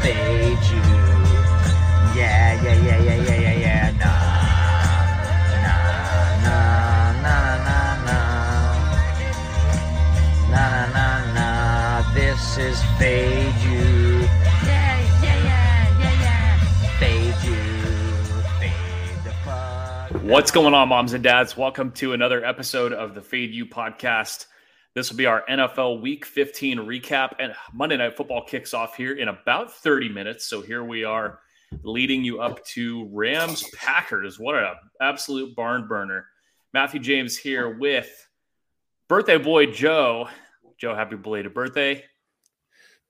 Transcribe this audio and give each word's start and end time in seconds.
fade 0.00 0.64
you. 0.72 0.82
Yeah, 2.16 2.62
yeah, 2.62 2.76
yeah, 2.86 3.00
yeah, 3.02 3.22
yeah, 3.22 3.40
yeah, 3.40 3.56
yeah. 3.64 3.92
Nah, 4.00 4.08
nah, 5.64 5.80
nah, 6.44 7.12
nah, 7.24 7.44
nah, 7.66 7.96
nah, 8.06 8.26
nah, 10.50 10.86
nah, 10.94 11.34
nah. 11.34 12.14
This 12.14 12.42
is 12.58 12.78
fade 12.98 13.60
you. 13.68 14.24
Yeah, 14.64 14.96
yeah, 15.22 15.38
yeah, 15.44 16.00
yeah, 16.00 16.24
yeah. 16.24 16.50
Fade 16.98 17.40
you. 17.44 17.60
Fade 18.58 19.20
the 19.24 19.32
fuck. 19.44 20.22
What's 20.22 20.50
going 20.50 20.72
on, 20.74 20.88
moms 20.88 21.12
and 21.12 21.22
dads? 21.22 21.56
Welcome 21.56 21.92
to 21.92 22.14
another 22.14 22.42
episode 22.44 22.92
of 22.94 23.14
the 23.14 23.20
Fade 23.20 23.52
You 23.52 23.66
podcast. 23.66 24.46
This 24.94 25.08
will 25.08 25.16
be 25.16 25.26
our 25.26 25.44
NFL 25.48 26.00
Week 26.00 26.26
15 26.26 26.78
recap, 26.78 27.34
and 27.38 27.54
Monday 27.72 27.96
Night 27.96 28.16
Football 28.16 28.44
kicks 28.44 28.74
off 28.74 28.96
here 28.96 29.12
in 29.12 29.28
about 29.28 29.72
30 29.72 30.08
minutes. 30.08 30.46
So 30.46 30.62
here 30.62 30.82
we 30.82 31.04
are, 31.04 31.38
leading 31.84 32.24
you 32.24 32.40
up 32.40 32.64
to 32.64 33.08
Rams 33.12 33.64
Packers. 33.76 34.40
What 34.40 34.56
an 34.56 34.74
absolute 35.00 35.54
barn 35.54 35.86
burner! 35.86 36.26
Matthew 36.74 36.98
James 36.98 37.36
here 37.36 37.78
with 37.78 38.10
birthday 39.06 39.38
boy 39.38 39.66
Joe. 39.66 40.28
Joe, 40.76 40.96
happy 40.96 41.14
belated 41.14 41.54
birthday! 41.54 42.04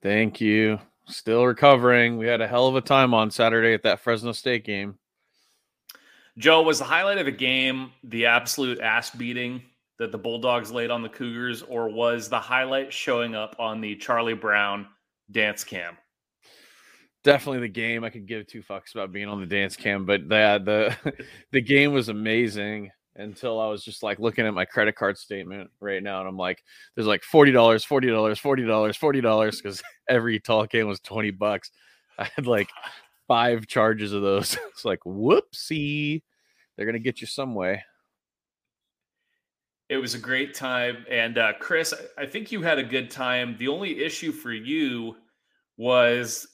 Thank 0.02 0.38
you. 0.38 0.80
Still 1.06 1.46
recovering. 1.46 2.18
We 2.18 2.26
had 2.26 2.42
a 2.42 2.46
hell 2.46 2.66
of 2.66 2.76
a 2.76 2.82
time 2.82 3.14
on 3.14 3.30
Saturday 3.30 3.72
at 3.72 3.84
that 3.84 4.00
Fresno 4.00 4.32
State 4.32 4.66
game. 4.66 4.98
Joe 6.36 6.60
was 6.60 6.78
the 6.78 6.84
highlight 6.84 7.16
of 7.16 7.24
the 7.24 7.32
game 7.32 7.92
the 8.04 8.26
absolute 8.26 8.80
ass 8.80 9.08
beating 9.08 9.62
that 10.00 10.10
the 10.10 10.18
Bulldogs 10.18 10.72
laid 10.72 10.90
on 10.90 11.02
the 11.02 11.10
Cougars, 11.10 11.62
or 11.62 11.90
was 11.90 12.30
the 12.30 12.40
highlight 12.40 12.90
showing 12.90 13.34
up 13.34 13.54
on 13.58 13.82
the 13.82 13.94
Charlie 13.96 14.32
Brown 14.32 14.86
dance 15.30 15.62
cam? 15.62 15.98
Definitely 17.22 17.60
the 17.60 17.68
game. 17.68 18.02
I 18.02 18.08
could 18.08 18.26
give 18.26 18.46
two 18.46 18.62
fucks 18.62 18.94
about 18.94 19.12
being 19.12 19.28
on 19.28 19.40
the 19.40 19.46
dance 19.46 19.76
cam, 19.76 20.06
but 20.06 20.26
the 20.26 20.96
the 21.04 21.14
the 21.52 21.60
game 21.60 21.92
was 21.92 22.08
amazing 22.08 22.90
until 23.16 23.60
I 23.60 23.68
was 23.68 23.84
just 23.84 24.02
like 24.02 24.18
looking 24.18 24.46
at 24.46 24.54
my 24.54 24.64
credit 24.64 24.96
card 24.96 25.18
statement 25.18 25.70
right 25.80 26.02
now, 26.02 26.20
and 26.20 26.28
I'm 26.28 26.38
like, 26.38 26.64
there's 26.94 27.06
like 27.06 27.22
forty 27.22 27.52
dollars, 27.52 27.84
forty 27.84 28.08
dollars, 28.08 28.38
forty 28.38 28.64
dollars, 28.64 28.96
forty 28.96 29.20
dollars, 29.20 29.60
because 29.60 29.82
every 30.08 30.40
tall 30.40 30.64
game 30.64 30.88
was 30.88 31.00
twenty 31.00 31.30
bucks. 31.30 31.70
I 32.18 32.24
had 32.34 32.46
like 32.46 32.70
five 33.28 33.66
charges 33.66 34.14
of 34.14 34.22
those. 34.22 34.56
it's 34.70 34.86
like 34.86 35.00
whoopsie. 35.06 36.22
They're 36.74 36.86
gonna 36.86 37.00
get 37.00 37.20
you 37.20 37.26
some 37.26 37.54
way. 37.54 37.82
It 39.90 39.96
was 39.96 40.14
a 40.14 40.18
great 40.18 40.54
time. 40.54 41.04
And 41.10 41.36
uh, 41.36 41.54
Chris, 41.58 41.92
I 42.16 42.24
think 42.24 42.52
you 42.52 42.62
had 42.62 42.78
a 42.78 42.84
good 42.84 43.10
time. 43.10 43.56
The 43.58 43.66
only 43.66 44.04
issue 44.04 44.30
for 44.30 44.52
you 44.52 45.16
was 45.76 46.46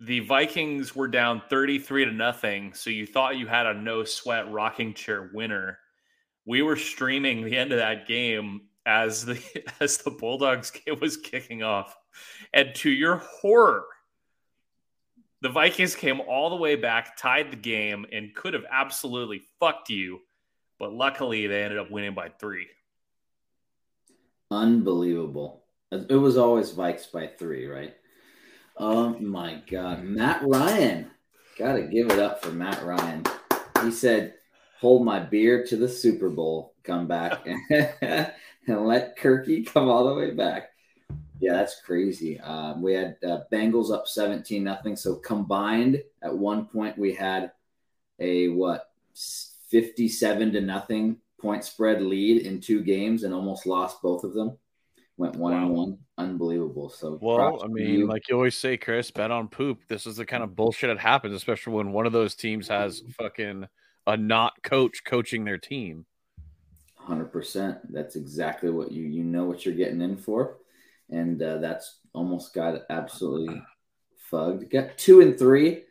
the 0.00 0.18
Vikings 0.18 0.96
were 0.96 1.06
down 1.06 1.42
33 1.48 2.06
to 2.06 2.10
nothing. 2.10 2.74
So 2.74 2.90
you 2.90 3.06
thought 3.06 3.36
you 3.36 3.46
had 3.46 3.66
a 3.66 3.74
no 3.74 4.02
sweat 4.02 4.50
rocking 4.50 4.94
chair 4.94 5.30
winner. 5.32 5.78
We 6.44 6.62
were 6.62 6.74
streaming 6.74 7.44
the 7.44 7.56
end 7.56 7.70
of 7.70 7.78
that 7.78 8.08
game 8.08 8.62
as 8.84 9.24
the 9.24 9.40
as 9.80 9.98
the 9.98 10.10
Bulldogs 10.10 10.70
game 10.86 10.98
was 11.00 11.16
kicking 11.16 11.62
off. 11.62 11.96
And 12.52 12.74
to 12.76 12.90
your 12.90 13.18
horror, 13.18 13.84
the 15.40 15.50
Vikings 15.50 15.94
came 15.94 16.20
all 16.20 16.50
the 16.50 16.56
way 16.56 16.74
back, 16.74 17.16
tied 17.16 17.52
the 17.52 17.56
game, 17.56 18.06
and 18.10 18.34
could 18.34 18.54
have 18.54 18.64
absolutely 18.68 19.42
fucked 19.60 19.88
you 19.88 20.18
but 20.80 20.94
luckily 20.94 21.46
they 21.46 21.62
ended 21.62 21.78
up 21.78 21.90
winning 21.90 22.14
by 22.14 22.30
three. 22.40 22.66
Unbelievable. 24.50 25.62
It 25.92 26.16
was 26.16 26.36
always 26.36 26.72
Vikes 26.72 27.12
by 27.12 27.28
three, 27.28 27.66
right? 27.66 27.94
Oh 28.76 29.10
my 29.18 29.62
God. 29.70 30.02
Matt 30.02 30.42
Ryan. 30.42 31.10
Got 31.58 31.74
to 31.74 31.82
give 31.82 32.10
it 32.10 32.18
up 32.18 32.42
for 32.42 32.50
Matt 32.50 32.82
Ryan. 32.82 33.24
He 33.82 33.90
said, 33.90 34.34
hold 34.80 35.04
my 35.04 35.20
beer 35.20 35.66
to 35.66 35.76
the 35.76 35.88
Super 35.88 36.30
Bowl, 36.30 36.74
come 36.82 37.06
back 37.06 37.46
and 37.70 38.32
let 38.66 39.18
Kirky 39.18 39.66
come 39.66 39.88
all 39.88 40.08
the 40.08 40.14
way 40.14 40.30
back. 40.30 40.70
Yeah, 41.40 41.52
that's 41.52 41.80
crazy. 41.82 42.40
Um, 42.40 42.82
we 42.82 42.94
had 42.94 43.16
uh, 43.26 43.40
Bengals 43.52 43.92
up 43.92 44.06
17 44.06 44.64
nothing. 44.64 44.96
So 44.96 45.16
combined 45.16 46.02
at 46.22 46.36
one 46.36 46.66
point, 46.66 46.96
we 46.96 47.14
had 47.14 47.52
a 48.18 48.48
what? 48.48 48.90
57 49.70 50.52
to 50.52 50.60
nothing 50.60 51.18
point 51.40 51.64
spread 51.64 52.02
lead 52.02 52.42
in 52.42 52.60
two 52.60 52.82
games 52.82 53.22
and 53.22 53.32
almost 53.32 53.66
lost 53.66 54.02
both 54.02 54.24
of 54.24 54.34
them. 54.34 54.58
Went 55.16 55.36
one 55.36 55.52
wow. 55.52 55.62
and 55.66 55.70
one. 55.70 55.98
Unbelievable. 56.18 56.88
So, 56.90 57.18
well, 57.20 57.62
I 57.62 57.66
mean, 57.66 58.00
you. 58.00 58.06
like 58.06 58.28
you 58.28 58.36
always 58.36 58.56
say, 58.56 58.76
Chris, 58.76 59.10
bet 59.10 59.30
on 59.30 59.48
poop. 59.48 59.80
This 59.88 60.06
is 60.06 60.16
the 60.16 60.26
kind 60.26 60.42
of 60.42 60.56
bullshit 60.56 60.88
that 60.88 60.98
happens, 60.98 61.34
especially 61.34 61.74
when 61.74 61.92
one 61.92 62.06
of 62.06 62.12
those 62.12 62.34
teams 62.34 62.68
has 62.68 63.02
fucking 63.18 63.66
a 64.06 64.16
not 64.16 64.62
coach 64.62 65.04
coaching 65.04 65.44
their 65.44 65.58
team. 65.58 66.06
100%. 67.06 67.80
That's 67.90 68.16
exactly 68.16 68.70
what 68.70 68.92
you 68.92 69.04
you 69.04 69.22
know 69.22 69.44
what 69.44 69.64
you're 69.64 69.74
getting 69.74 70.00
in 70.00 70.16
for. 70.16 70.58
And 71.10 71.42
uh, 71.42 71.58
that's 71.58 71.98
almost 72.14 72.54
got 72.54 72.82
absolutely 72.88 73.62
fugged. 74.30 74.70
Got 74.70 74.96
two 74.96 75.20
and 75.20 75.38
three 75.38 75.84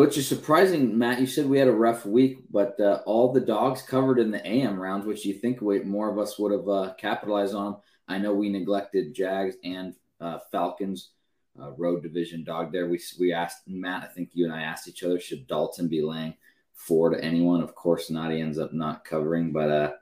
which 0.00 0.18
is 0.18 0.28
surprising, 0.28 0.96
Matt. 0.98 1.20
You 1.20 1.26
said 1.26 1.46
we 1.46 1.58
had 1.58 1.68
a 1.68 1.72
rough 1.72 2.04
week, 2.04 2.44
but 2.50 2.78
uh, 2.78 3.00
all 3.06 3.32
the 3.32 3.40
dogs 3.40 3.80
covered 3.80 4.18
in 4.18 4.30
the 4.30 4.46
AM 4.46 4.78
rounds, 4.78 5.06
which 5.06 5.24
you 5.24 5.32
think 5.32 5.62
more 5.62 6.10
of 6.10 6.18
us 6.18 6.38
would 6.38 6.52
have 6.52 6.68
uh, 6.68 6.92
capitalized 6.98 7.54
on. 7.54 7.78
I 8.06 8.18
know 8.18 8.34
we 8.34 8.50
neglected 8.50 9.14
Jags 9.14 9.56
and 9.64 9.94
uh, 10.20 10.38
Falcons 10.52 11.10
uh, 11.60 11.70
road 11.72 12.02
division 12.02 12.44
dog 12.44 12.72
there. 12.72 12.88
We 12.88 13.00
we 13.18 13.32
asked 13.32 13.66
Matt. 13.66 14.02
I 14.02 14.06
think 14.08 14.30
you 14.34 14.44
and 14.44 14.54
I 14.54 14.62
asked 14.62 14.86
each 14.86 15.02
other, 15.02 15.18
should 15.18 15.46
Dalton 15.46 15.88
be 15.88 16.02
laying 16.02 16.34
four 16.74 17.08
to 17.10 17.24
anyone? 17.24 17.62
Of 17.62 17.74
course 17.74 18.10
not. 18.10 18.32
He 18.32 18.40
ends 18.40 18.58
up 18.58 18.74
not 18.74 19.04
covering, 19.04 19.50
but 19.50 19.70
uh, 19.70 19.92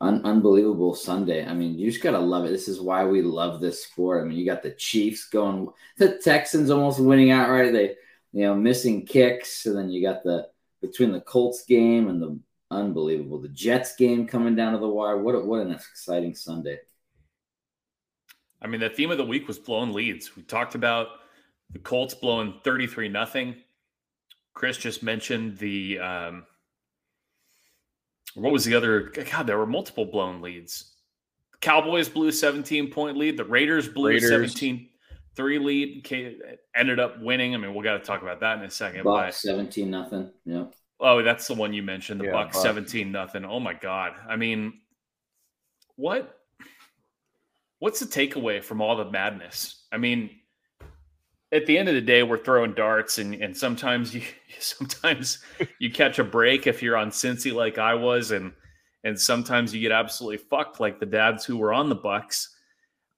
un- 0.00 0.24
unbelievable 0.24 0.94
Sunday. 0.94 1.44
I 1.44 1.52
mean, 1.52 1.76
you 1.76 1.90
just 1.90 2.02
gotta 2.02 2.18
love 2.18 2.44
it. 2.44 2.50
This 2.50 2.68
is 2.68 2.80
why 2.80 3.04
we 3.04 3.22
love 3.22 3.60
this 3.60 3.84
sport. 3.84 4.22
I 4.22 4.28
mean, 4.28 4.38
you 4.38 4.46
got 4.46 4.62
the 4.62 4.70
Chiefs 4.70 5.28
going, 5.28 5.68
the 5.98 6.18
Texans 6.18 6.70
almost 6.70 7.00
winning 7.00 7.32
outright. 7.32 7.72
They 7.72 7.96
you 8.32 8.42
know, 8.42 8.54
missing 8.54 9.06
kicks. 9.06 9.66
And 9.66 9.76
then 9.76 9.90
you 9.90 10.02
got 10.02 10.22
the 10.22 10.48
between 10.80 11.12
the 11.12 11.20
Colts 11.20 11.64
game 11.64 12.08
and 12.08 12.20
the 12.20 12.38
unbelievable 12.70 13.38
the 13.38 13.48
Jets 13.48 13.96
game 13.96 14.26
coming 14.26 14.54
down 14.54 14.72
to 14.72 14.78
the 14.78 14.88
wire. 14.88 15.18
What 15.18 15.34
a, 15.34 15.40
what 15.40 15.60
an 15.60 15.72
exciting 15.72 16.34
Sunday! 16.34 16.78
I 18.60 18.66
mean, 18.66 18.80
the 18.80 18.90
theme 18.90 19.10
of 19.10 19.18
the 19.18 19.24
week 19.24 19.46
was 19.48 19.58
blown 19.58 19.92
leads. 19.92 20.36
We 20.36 20.42
talked 20.42 20.74
about 20.74 21.08
the 21.70 21.78
Colts 21.78 22.14
blowing 22.14 22.54
thirty 22.64 22.86
three 22.86 23.08
nothing. 23.08 23.56
Chris 24.54 24.78
just 24.78 25.02
mentioned 25.02 25.58
the 25.58 25.98
um, 25.98 26.46
what 28.34 28.52
was 28.52 28.64
the 28.64 28.74
other? 28.74 29.12
God, 29.30 29.46
there 29.46 29.58
were 29.58 29.66
multiple 29.66 30.04
blown 30.04 30.42
leads. 30.42 30.92
Cowboys 31.60 32.08
blew 32.08 32.30
17 32.30 32.90
point 32.90 33.16
lead. 33.16 33.36
The 33.36 33.44
Raiders 33.44 33.88
blew 33.88 34.10
Raiders. 34.10 34.28
17 34.28 34.88
three 35.36 35.58
lead 35.58 36.58
ended 36.74 36.98
up 36.98 37.20
winning. 37.20 37.54
I 37.54 37.58
mean, 37.58 37.74
we 37.74 37.84
got 37.84 37.98
to 37.98 38.04
talk 38.04 38.22
about 38.22 38.40
that 38.40 38.58
in 38.58 38.64
a 38.64 38.70
second. 38.70 39.04
Buck 39.04 39.32
seventeen 39.32 39.90
nothing. 39.90 40.30
Yeah. 40.44 40.64
Oh, 40.98 41.22
that's 41.22 41.46
the 41.46 41.54
one 41.54 41.72
you 41.72 41.82
mentioned. 41.82 42.20
The 42.20 42.26
yeah, 42.26 42.32
Buck 42.32 42.54
seventeen 42.54 43.12
nothing. 43.12 43.44
Oh 43.44 43.60
my 43.60 43.74
god. 43.74 44.14
I 44.28 44.36
mean, 44.36 44.80
what? 45.96 46.38
What's 47.78 48.00
the 48.00 48.06
takeaway 48.06 48.64
from 48.64 48.80
all 48.80 48.96
the 48.96 49.10
madness? 49.10 49.84
I 49.92 49.98
mean, 49.98 50.30
at 51.52 51.66
the 51.66 51.76
end 51.76 51.90
of 51.90 51.94
the 51.94 52.00
day, 52.00 52.22
we're 52.22 52.42
throwing 52.42 52.72
darts, 52.72 53.18
and 53.18 53.34
and 53.34 53.56
sometimes 53.56 54.14
you 54.14 54.22
sometimes 54.58 55.38
you 55.78 55.90
catch 55.90 56.18
a 56.18 56.24
break 56.24 56.66
if 56.66 56.82
you're 56.82 56.96
on 56.96 57.10
Cincy 57.10 57.52
like 57.52 57.78
I 57.78 57.94
was, 57.94 58.30
and 58.30 58.52
and 59.04 59.20
sometimes 59.20 59.74
you 59.74 59.80
get 59.80 59.92
absolutely 59.92 60.38
fucked 60.38 60.80
like 60.80 60.98
the 60.98 61.06
dads 61.06 61.44
who 61.44 61.58
were 61.58 61.72
on 61.72 61.90
the 61.90 61.94
Bucks 61.94 62.55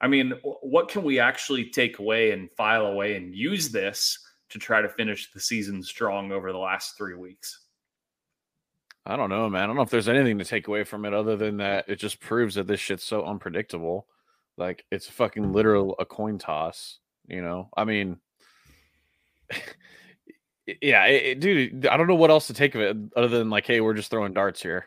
I 0.00 0.06
mean, 0.06 0.34
what 0.42 0.88
can 0.88 1.03
we 1.03 1.19
actually 1.19 1.70
take 1.70 1.98
away 1.98 2.31
and 2.31 2.50
file 2.56 2.86
away 2.86 3.16
and 3.16 3.34
use 3.34 3.70
this 3.70 4.18
to 4.50 4.59
try 4.59 4.80
to 4.80 4.89
finish 4.89 5.33
the 5.33 5.41
season 5.41 5.83
strong 5.83 6.30
over 6.33 6.53
the 6.53 6.59
last 6.59 6.97
three 6.97 7.15
weeks? 7.15 7.60
I 9.04 9.16
don't 9.16 9.30
know, 9.30 9.48
man. 9.48 9.62
I 9.62 9.66
don't 9.66 9.77
know 9.77 9.83
if 9.83 9.91
there's 9.91 10.09
anything 10.09 10.39
to 10.39 10.45
take 10.45 10.68
away 10.68 10.84
from 10.84 11.04
it 11.04 11.15
other 11.15 11.36
than 11.36 11.56
that 11.56 11.89
it 11.89 11.97
just 11.97 12.21
proves 12.21 12.54
that 12.54 12.66
this 12.66 12.80
shit's 12.80 13.04
so 13.04 13.24
unpredictable. 13.24 14.06
Like 14.56 14.84
it's 14.91 15.09
fucking 15.09 15.53
literal 15.53 15.97
a 15.98 16.04
coin 16.04 16.39
toss, 16.39 16.98
you 17.27 17.42
know? 17.42 17.68
I 17.77 17.84
mean, 17.84 18.18
yeah, 20.83 21.06
it, 21.06 21.24
it, 21.24 21.41
dude, 21.41 21.86
I 21.86 21.97
don't 21.97 22.06
know 22.06 22.15
what 22.15 22.30
else 22.30 22.48
to 22.48 22.54
take 22.54 22.74
of 22.74 22.83
it 22.83 22.97
other 23.16 23.28
than 23.28 23.51
like, 23.51 23.66
hey, 23.66 23.80
we're 23.80 23.94
just 23.94 24.10
throwing 24.10 24.34
darts 24.34 24.62
here. 24.62 24.86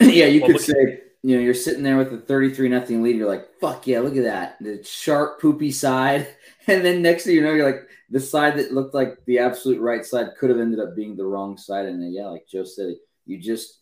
yeah, 0.00 0.26
you 0.26 0.40
well, 0.40 0.52
could 0.52 0.60
say 0.60 1.00
you 1.22 1.36
know, 1.36 1.42
you're 1.42 1.54
sitting 1.54 1.82
there 1.82 1.98
with 1.98 2.12
a 2.12 2.18
33 2.18 2.68
nothing 2.68 3.02
lead. 3.02 3.16
You're 3.16 3.28
like, 3.28 3.46
fuck 3.60 3.86
yeah, 3.86 4.00
look 4.00 4.16
at 4.16 4.24
that. 4.24 4.56
The 4.60 4.82
sharp, 4.82 5.40
poopy 5.40 5.72
side. 5.72 6.28
And 6.66 6.84
then 6.84 7.02
next 7.02 7.24
thing 7.24 7.34
you 7.34 7.42
know, 7.42 7.52
you're 7.52 7.66
like, 7.66 7.88
the 8.10 8.20
side 8.20 8.56
that 8.58 8.72
looked 8.72 8.94
like 8.94 9.16
the 9.24 9.38
absolute 9.38 9.80
right 9.80 10.04
side 10.04 10.28
could 10.38 10.50
have 10.50 10.60
ended 10.60 10.78
up 10.78 10.94
being 10.94 11.16
the 11.16 11.24
wrong 11.24 11.56
side. 11.56 11.86
And 11.86 12.00
then, 12.00 12.12
yeah, 12.12 12.26
like 12.26 12.46
Joe 12.46 12.64
said, 12.64 12.94
you 13.26 13.40
just, 13.40 13.80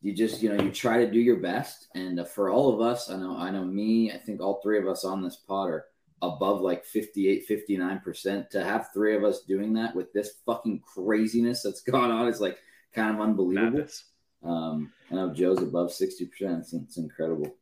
you 0.00 0.14
just, 0.14 0.40
you 0.40 0.48
know, 0.48 0.62
you 0.62 0.70
try 0.70 0.98
to 0.98 1.10
do 1.10 1.18
your 1.18 1.40
best. 1.40 1.88
And 1.94 2.20
uh, 2.20 2.24
for 2.24 2.50
all 2.50 2.72
of 2.72 2.80
us, 2.80 3.10
I 3.10 3.16
know, 3.16 3.36
I 3.36 3.50
know 3.50 3.64
me, 3.64 4.12
I 4.12 4.16
think 4.16 4.40
all 4.40 4.60
three 4.62 4.78
of 4.78 4.88
us 4.88 5.04
on 5.04 5.22
this 5.22 5.36
pod 5.36 5.70
are 5.70 5.86
above 6.22 6.60
like 6.60 6.84
58, 6.84 7.46
59%. 7.48 8.50
To 8.50 8.64
have 8.64 8.88
three 8.94 9.16
of 9.16 9.24
us 9.24 9.42
doing 9.42 9.74
that 9.74 9.94
with 9.94 10.12
this 10.12 10.36
fucking 10.46 10.80
craziness 10.80 11.62
that's 11.62 11.80
gone 11.90 12.10
on 12.10 12.28
is 12.28 12.40
like 12.40 12.58
kind 12.94 13.14
of 13.14 13.20
unbelievable. 13.20 13.70
Madness. 13.70 14.04
Um, 14.44 14.92
I 15.10 15.14
know 15.14 15.32
Joe's 15.32 15.62
above 15.62 15.90
60%. 15.90 16.28
It's, 16.60 16.72
it's 16.72 16.96
incredible. 16.98 17.54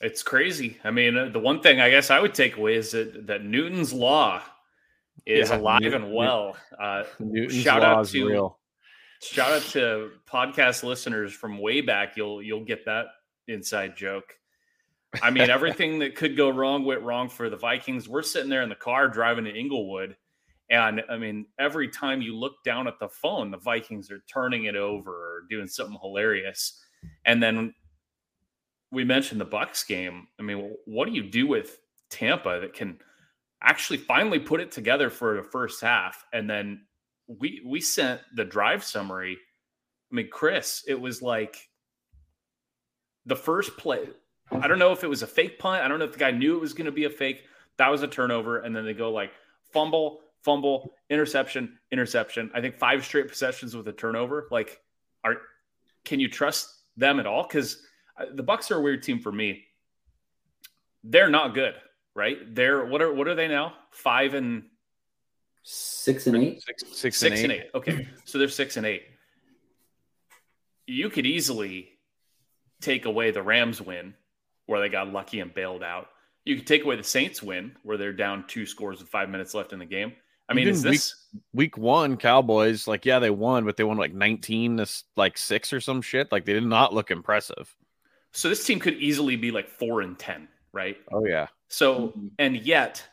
It's 0.00 0.22
crazy. 0.22 0.78
I 0.84 0.90
mean, 0.90 1.16
uh, 1.16 1.28
the 1.30 1.40
one 1.40 1.60
thing 1.60 1.80
I 1.80 1.90
guess 1.90 2.10
I 2.10 2.20
would 2.20 2.34
take 2.34 2.56
away 2.56 2.76
is 2.76 2.92
that, 2.92 3.26
that 3.26 3.44
Newton's 3.44 3.92
law 3.92 4.42
is 5.26 5.50
Yeah, 5.50 5.56
alive 5.58 5.80
Newton- 5.82 6.04
and 6.04 6.14
well. 6.14 6.56
Uh, 6.80 7.04
Newton's 7.18 7.60
Shout 7.62 7.82
law 7.82 7.88
out 7.88 8.00
is 8.02 8.12
to- 8.12 8.26
real. 8.28 8.58
shout 9.20 9.50
out 9.50 9.62
to 9.72 10.10
podcast 10.30 10.84
listeners 10.84 11.32
from 11.32 11.58
way 11.58 11.80
back. 11.80 12.16
You'll 12.16 12.40
you'll 12.40 12.64
get 12.64 12.84
that 12.84 13.06
inside 13.48 13.96
joke. 13.96 14.34
I 15.20 15.30
mean, 15.30 15.50
everything 15.50 15.98
that 15.98 16.14
could 16.14 16.36
go 16.36 16.48
wrong 16.50 16.84
went 16.84 17.02
wrong 17.02 17.28
for 17.28 17.50
the 17.50 17.56
Vikings. 17.56 18.08
We're 18.08 18.22
sitting 18.22 18.48
there 18.50 18.62
in 18.62 18.68
the 18.68 18.76
car 18.76 19.08
driving 19.08 19.44
to 19.46 19.50
Inglewood, 19.54 20.16
and 20.70 21.02
I 21.08 21.16
mean, 21.16 21.46
every 21.58 21.88
time 21.88 22.20
you 22.20 22.36
look 22.36 22.62
down 22.64 22.86
at 22.86 22.98
the 22.98 23.08
phone, 23.08 23.50
the 23.50 23.58
Vikings 23.58 24.10
are 24.10 24.22
turning 24.32 24.64
it 24.64 24.76
over 24.76 25.10
or 25.10 25.42
doing 25.48 25.66
something 25.66 25.98
hilarious. 26.00 26.78
And 27.24 27.42
then 27.42 27.74
we 28.90 29.04
mentioned 29.04 29.40
the 29.40 29.46
Bucks 29.46 29.84
game. 29.84 30.28
I 30.38 30.42
mean, 30.42 30.74
what 30.84 31.06
do 31.06 31.12
you 31.14 31.22
do 31.22 31.46
with 31.46 31.78
Tampa 32.10 32.58
that 32.60 32.74
can 32.74 32.98
actually 33.62 33.98
finally 33.98 34.38
put 34.38 34.60
it 34.60 34.70
together 34.70 35.10
for 35.10 35.36
the 35.36 35.42
first 35.42 35.80
half? 35.80 36.24
And 36.32 36.48
then 36.48 36.86
we 37.26 37.62
we 37.64 37.80
sent 37.80 38.20
the 38.34 38.44
drive 38.44 38.84
summary. 38.84 39.38
I 40.10 40.14
mean, 40.14 40.28
Chris, 40.30 40.84
it 40.86 41.00
was 41.00 41.22
like 41.22 41.68
the 43.26 43.36
first 43.36 43.76
play. 43.76 44.08
I 44.50 44.66
don't 44.66 44.78
know 44.78 44.92
if 44.92 45.04
it 45.04 45.08
was 45.08 45.22
a 45.22 45.26
fake 45.26 45.58
punt. 45.58 45.82
I 45.82 45.88
don't 45.88 45.98
know 45.98 46.06
if 46.06 46.12
the 46.12 46.18
guy 46.18 46.30
knew 46.30 46.56
it 46.56 46.60
was 46.60 46.72
going 46.72 46.86
to 46.86 46.92
be 46.92 47.04
a 47.04 47.10
fake. 47.10 47.44
That 47.76 47.90
was 47.90 48.02
a 48.02 48.08
turnover, 48.08 48.60
and 48.60 48.74
then 48.74 48.84
they 48.84 48.94
go 48.94 49.12
like 49.12 49.30
fumble, 49.72 50.20
fumble, 50.42 50.94
interception, 51.10 51.78
interception. 51.90 52.50
I 52.54 52.60
think 52.60 52.76
five 52.78 53.04
straight 53.04 53.28
possessions 53.28 53.76
with 53.76 53.88
a 53.88 53.92
turnover. 53.92 54.48
Like, 54.50 54.80
are 55.24 55.36
can 56.04 56.20
you 56.20 56.28
trust 56.28 56.68
them 56.96 57.20
at 57.20 57.26
all? 57.26 57.42
Because 57.42 57.82
uh, 58.18 58.26
the 58.34 58.42
Bucks 58.42 58.70
are 58.70 58.76
a 58.76 58.80
weird 58.80 59.02
team 59.02 59.18
for 59.18 59.32
me. 59.32 59.64
They're 61.04 61.30
not 61.30 61.54
good, 61.54 61.74
right? 62.14 62.54
They're 62.54 62.84
what 62.84 63.02
are 63.02 63.12
what 63.12 63.28
are 63.28 63.34
they 63.34 63.48
now? 63.48 63.74
Five 63.90 64.34
and 64.34 64.64
Six 65.70 66.26
and 66.26 66.36
eight. 66.36 66.62
Six, 66.62 66.84
six, 66.96 67.18
six 67.18 67.42
and 67.42 67.52
eight. 67.52 67.66
Okay, 67.74 68.08
so 68.24 68.38
they're 68.38 68.48
six 68.48 68.78
and 68.78 68.86
eight. 68.86 69.02
You 70.86 71.10
could 71.10 71.26
easily 71.26 71.90
take 72.80 73.04
away 73.04 73.32
the 73.32 73.42
Rams 73.42 73.82
win, 73.82 74.14
where 74.64 74.80
they 74.80 74.88
got 74.88 75.12
lucky 75.12 75.40
and 75.40 75.52
bailed 75.52 75.82
out. 75.82 76.08
You 76.46 76.56
could 76.56 76.66
take 76.66 76.84
away 76.84 76.96
the 76.96 77.04
Saints 77.04 77.42
win, 77.42 77.76
where 77.82 77.98
they're 77.98 78.14
down 78.14 78.46
two 78.48 78.64
scores 78.64 79.00
with 79.00 79.10
five 79.10 79.28
minutes 79.28 79.52
left 79.52 79.74
in 79.74 79.78
the 79.78 79.84
game. 79.84 80.14
I 80.48 80.54
mean, 80.54 80.62
Even 80.62 80.74
is 80.74 80.84
week- 80.84 80.92
this? 80.94 81.14
Week 81.52 81.76
one, 81.76 82.16
Cowboys, 82.16 82.88
like, 82.88 83.04
yeah, 83.04 83.18
they 83.18 83.28
won, 83.30 83.64
but 83.66 83.76
they 83.76 83.84
won 83.84 83.98
like 83.98 84.14
19 84.14 84.78
to 84.78 84.86
like 85.14 85.36
six 85.36 85.72
or 85.74 85.80
some 85.80 86.00
shit. 86.00 86.32
Like, 86.32 86.46
they 86.46 86.54
did 86.54 86.64
not 86.64 86.94
look 86.94 87.10
impressive. 87.10 87.74
So 88.32 88.48
this 88.48 88.64
team 88.64 88.78
could 88.78 88.94
easily 88.94 89.36
be 89.36 89.50
like 89.50 89.68
four 89.68 90.00
and 90.00 90.18
ten, 90.18 90.48
right? 90.72 90.96
Oh, 91.12 91.24
yeah. 91.26 91.48
So, 91.68 92.08
Mhm. 92.08 92.30
and 92.38 92.56
yet, 92.56 93.06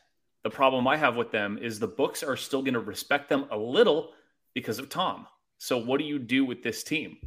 the 0.44 0.50
problem 0.50 0.88
I 0.88 0.96
have 0.96 1.16
with 1.18 1.32
them 1.32 1.58
is 1.62 1.78
the 1.80 1.88
books 1.88 2.24
are 2.24 2.38
still 2.38 2.62
going 2.62 2.74
to 2.76 2.80
respect 2.80 3.28
them 3.30 3.48
a 3.52 3.58
little 3.58 4.14
because 4.54 4.80
of 4.80 4.88
Tom. 4.88 5.28
So, 5.58 5.78
what 5.78 6.00
do 6.00 6.06
you 6.06 6.20
do 6.20 6.46
with 6.46 6.64
this 6.64 6.84
team? 6.84 7.18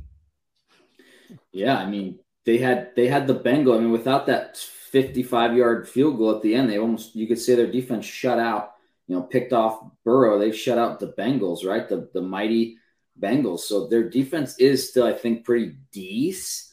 Yeah, 1.52 1.76
I 1.78 1.86
mean 1.86 2.18
they 2.44 2.56
had 2.58 2.94
they 2.96 3.08
had 3.08 3.26
the 3.26 3.34
Bengal. 3.34 3.74
I 3.74 3.78
mean, 3.80 3.90
without 3.90 4.26
that 4.26 4.56
55 4.56 5.54
yard 5.56 5.88
field 5.88 6.16
goal 6.16 6.34
at 6.34 6.42
the 6.42 6.54
end, 6.54 6.70
they 6.70 6.78
almost 6.78 7.14
you 7.14 7.26
could 7.26 7.38
say 7.38 7.54
their 7.54 7.70
defense 7.70 8.06
shut 8.06 8.38
out. 8.38 8.74
You 9.08 9.16
know, 9.16 9.22
picked 9.22 9.52
off 9.52 9.82
Burrow. 10.04 10.38
They've 10.38 10.56
shut 10.56 10.78
out 10.78 11.00
the 11.00 11.14
Bengals, 11.18 11.64
right? 11.66 11.88
The 11.88 12.10
the 12.14 12.22
mighty 12.22 12.78
Bengals. 13.20 13.60
So 13.60 13.88
their 13.88 14.08
defense 14.08 14.58
is 14.58 14.88
still, 14.88 15.06
I 15.06 15.14
think, 15.14 15.44
pretty 15.44 15.76
decent. 15.92 16.66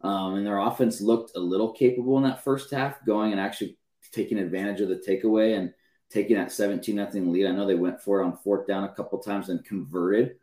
Um, 0.00 0.34
and 0.34 0.46
their 0.46 0.58
offense 0.58 1.00
looked 1.00 1.36
a 1.36 1.40
little 1.40 1.72
capable 1.72 2.16
in 2.16 2.24
that 2.24 2.42
first 2.42 2.70
half, 2.72 3.04
going 3.04 3.32
and 3.32 3.40
actually 3.40 3.78
taking 4.12 4.38
advantage 4.38 4.80
of 4.80 4.88
the 4.88 4.96
takeaway 4.96 5.56
and 5.56 5.72
taking 6.10 6.36
that 6.36 6.52
17 6.52 6.96
nothing 6.96 7.32
lead. 7.32 7.46
I 7.46 7.52
know 7.52 7.66
they 7.66 7.76
went 7.76 8.00
for 8.00 8.20
it 8.20 8.24
on 8.26 8.36
fourth 8.38 8.66
down 8.66 8.84
a 8.84 8.88
couple 8.94 9.18
times 9.20 9.48
and 9.48 9.64
converted. 9.64 10.36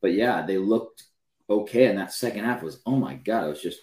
But 0.00 0.14
yeah, 0.14 0.42
they 0.44 0.58
looked 0.58 1.04
okay. 1.48 1.86
And 1.86 1.98
that 1.98 2.12
second 2.12 2.44
half 2.44 2.62
was, 2.62 2.80
oh 2.86 2.96
my 2.96 3.14
God, 3.14 3.44
it 3.46 3.48
was 3.50 3.62
just 3.62 3.80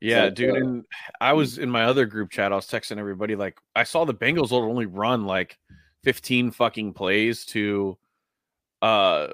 Yeah, 0.00 0.28
like, 0.28 0.30
dude. 0.30 0.50
uh, 0.50 0.56
And 0.56 0.84
I 1.20 1.32
was 1.32 1.58
in 1.58 1.70
my 1.70 1.84
other 1.84 2.06
group 2.06 2.30
chat. 2.30 2.52
I 2.52 2.56
was 2.56 2.66
texting 2.66 2.98
everybody 2.98 3.34
like 3.36 3.58
I 3.74 3.84
saw 3.84 4.04
the 4.04 4.14
Bengals 4.14 4.52
only 4.52 4.86
run 4.86 5.24
like 5.24 5.58
15 6.06 6.52
fucking 6.52 6.92
plays 6.92 7.44
to 7.44 7.98
uh 8.80 9.26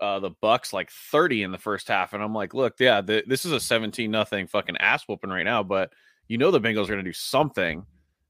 uh 0.00 0.20
the 0.20 0.30
Bucks 0.40 0.72
like 0.72 0.88
30 0.88 1.42
in 1.42 1.50
the 1.50 1.58
first 1.58 1.88
half, 1.88 2.12
and 2.12 2.22
I'm 2.22 2.32
like, 2.32 2.54
look, 2.54 2.74
yeah, 2.78 3.00
the, 3.00 3.24
this 3.26 3.44
is 3.44 3.50
a 3.50 3.58
17 3.58 4.08
nothing 4.08 4.46
fucking 4.46 4.76
ass 4.76 5.02
whooping 5.08 5.28
right 5.28 5.42
now, 5.42 5.64
but 5.64 5.92
you 6.28 6.38
know 6.38 6.52
the 6.52 6.60
Bengals 6.60 6.84
are 6.84 6.90
gonna 6.92 7.02
do 7.02 7.12
something, 7.12 7.84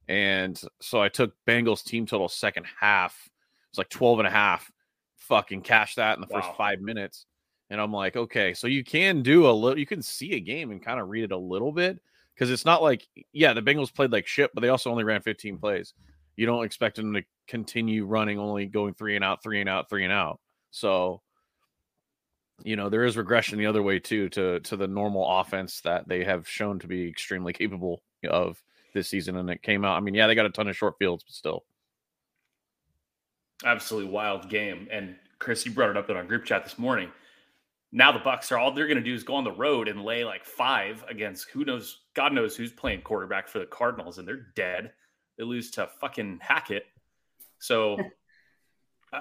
and 0.08 0.58
so 0.81 1.02
I 1.02 1.11
took 1.11 1.35
Bengals 1.47 1.85
team 1.85 2.06
total 2.06 2.31
second 2.31 2.64
half. 2.81 3.29
It's 3.69 3.76
like 3.76 3.91
12 3.91 4.20
and 4.20 4.29
a 4.29 4.31
half. 4.31 4.73
Fucking 5.19 5.61
cash 5.61 5.97
that 5.97 6.17
in 6.17 6.23
the 6.23 6.26
first 6.26 6.49
five 6.56 6.81
minutes. 6.81 7.26
And 7.69 7.79
I'm 7.79 7.93
like, 7.93 8.17
okay, 8.17 8.55
so 8.55 8.67
you 8.67 8.82
can 8.82 9.23
do 9.23 9.47
a 9.47 9.52
little, 9.52 9.79
you 9.79 9.87
can 9.87 10.00
see 10.02 10.32
a 10.32 10.41
game 10.41 10.70
and 10.70 10.82
kind 10.82 10.99
of 10.99 11.08
read 11.11 11.25
it 11.25 11.32
a 11.32 11.38
little 11.38 11.70
bit 11.70 12.00
because 12.35 12.50
it's 12.50 12.64
not 12.64 12.82
like, 12.82 13.06
yeah, 13.32 13.52
the 13.52 13.62
Bengals 13.62 13.94
played 13.94 14.11
like 14.11 14.26
shit, 14.26 14.50
but 14.55 14.62
they 14.62 14.70
also 14.70 14.91
only 14.91 15.05
ran 15.05 15.20
15 15.20 15.58
plays. 15.58 15.93
You 16.40 16.46
don't 16.46 16.64
expect 16.64 16.96
them 16.96 17.12
to 17.12 17.22
continue 17.46 18.06
running, 18.06 18.38
only 18.38 18.64
going 18.64 18.94
three 18.94 19.14
and 19.14 19.22
out, 19.22 19.42
three 19.42 19.60
and 19.60 19.69
out, 19.69 19.90
three 19.90 20.04
and 20.04 20.12
out. 20.12 20.40
So, 20.70 21.20
you 22.64 22.76
know, 22.76 22.88
there 22.88 23.04
is 23.04 23.19
regression 23.19 23.58
the 23.58 23.66
other 23.66 23.82
way 23.82 23.98
too 23.98 24.31
to 24.31 24.58
to 24.60 24.75
the 24.75 24.88
normal 24.88 25.28
offense 25.40 25.82
that 25.82 26.08
they 26.08 26.25
have 26.25 26.48
shown 26.48 26.78
to 26.78 26.87
be 26.87 27.06
extremely 27.06 27.52
capable 27.62 28.02
of 28.26 28.62
this 28.94 29.10
season. 29.10 29.37
And 29.37 29.50
it 29.50 29.60
came 29.60 29.84
out. 29.84 29.98
I 29.98 30.00
mean, 30.00 30.14
yeah, 30.14 30.26
they 30.28 30.34
got 30.34 30.46
a 30.46 30.50
ton 30.50 30.66
of 30.66 30.75
short 30.75 30.94
fields, 30.98 31.25
but 31.25 31.34
still. 31.34 31.64
absolutely 33.66 34.10
wild 34.10 34.48
game. 34.48 34.88
And 34.90 35.16
Chris, 35.40 35.66
you 35.66 35.72
brought 35.72 35.90
it 35.90 35.98
up 35.98 36.08
in 36.08 36.16
our 36.16 36.25
group 36.25 36.46
chat 36.46 36.64
this 36.64 36.78
morning. 36.78 37.10
Now 37.92 38.12
the 38.12 38.19
Bucks 38.19 38.50
are 38.50 38.56
all 38.56 38.72
they're 38.72 38.87
going 38.87 38.96
to 38.96 39.04
do 39.04 39.12
is 39.14 39.25
go 39.25 39.34
on 39.34 39.44
the 39.44 39.52
road 39.52 39.88
and 39.88 40.04
lay 40.04 40.25
like 40.25 40.46
five 40.46 41.04
against 41.06 41.50
who 41.50 41.66
knows, 41.66 41.98
God 42.14 42.32
knows 42.32 42.56
who's 42.56 42.72
playing 42.72 43.02
quarterback 43.02 43.46
for 43.46 43.58
the 43.58 43.66
Cardinals, 43.66 44.16
and 44.16 44.26
they're 44.26 44.46
dead. 44.54 44.92
They 45.40 45.46
lose 45.46 45.70
to 45.70 45.88
fucking 46.02 46.40
Hackett. 46.42 46.84
So, 47.60 47.94
uh, 49.12 49.16
uh, 49.16 49.20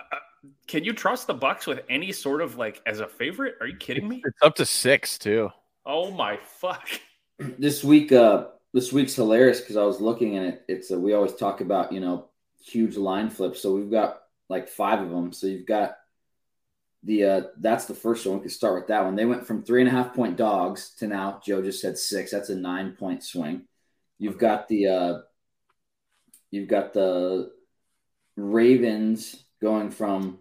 can 0.68 0.84
you 0.84 0.92
trust 0.92 1.28
the 1.28 1.34
Bucks 1.34 1.66
with 1.66 1.80
any 1.90 2.12
sort 2.12 2.42
of 2.42 2.58
like 2.58 2.82
as 2.86 3.00
a 3.00 3.08
favorite? 3.08 3.56
Are 3.62 3.68
you 3.68 3.78
kidding 3.78 4.06
me? 4.06 4.22
It's 4.26 4.42
up 4.42 4.56
to 4.56 4.66
six 4.66 5.18
too. 5.18 5.50
Oh 5.86 6.12
my 6.12 6.36
fuck! 6.36 6.90
this 7.40 7.86
week 7.86 8.12
uh 8.12 8.48
this 8.74 8.92
week's 8.92 9.16
hilarious 9.16 9.62
because 9.62 9.78
i 9.78 9.84
was 9.84 10.02
looking 10.02 10.36
and 10.36 10.48
it 10.48 10.66
it's 10.68 10.92
a, 10.92 11.00
we 11.00 11.14
always 11.14 11.34
talk 11.36 11.62
about 11.62 11.94
you 11.94 12.02
know 12.02 12.28
huge 12.62 12.98
line 12.98 13.30
flips 13.30 13.62
so 13.62 13.74
we've 13.74 13.90
got 13.90 14.18
like 14.50 14.68
five 14.68 15.02
of 15.02 15.10
them 15.10 15.32
so 15.32 15.48
you've 15.48 15.66
got 15.66 15.94
the 17.04 17.24
uh 17.24 17.42
that's 17.62 17.86
the 17.86 17.94
first 17.94 18.26
one 18.28 18.36
we 18.36 18.42
can 18.42 18.50
start 18.50 18.76
with 18.76 18.88
that 18.88 19.06
one 19.06 19.16
they 19.16 19.24
went 19.24 19.48
from 19.48 19.64
three 19.64 19.80
and 19.80 19.88
a 19.88 19.92
half 19.92 20.14
point 20.14 20.36
dogs 20.36 20.94
to 20.98 21.08
now 21.08 21.40
joe 21.46 21.62
just 21.62 21.80
said 21.80 21.98
six 21.98 22.32
that's 22.32 22.50
a 22.50 22.56
nine 22.56 22.92
point 22.92 23.24
swing 23.24 23.62
you've 24.18 24.38
got 24.38 24.68
the 24.68 24.86
uh 24.86 25.20
you've 26.52 26.68
got 26.68 26.94
the 26.94 27.52
ravens 28.36 29.44
going 29.62 29.92
from 29.92 30.40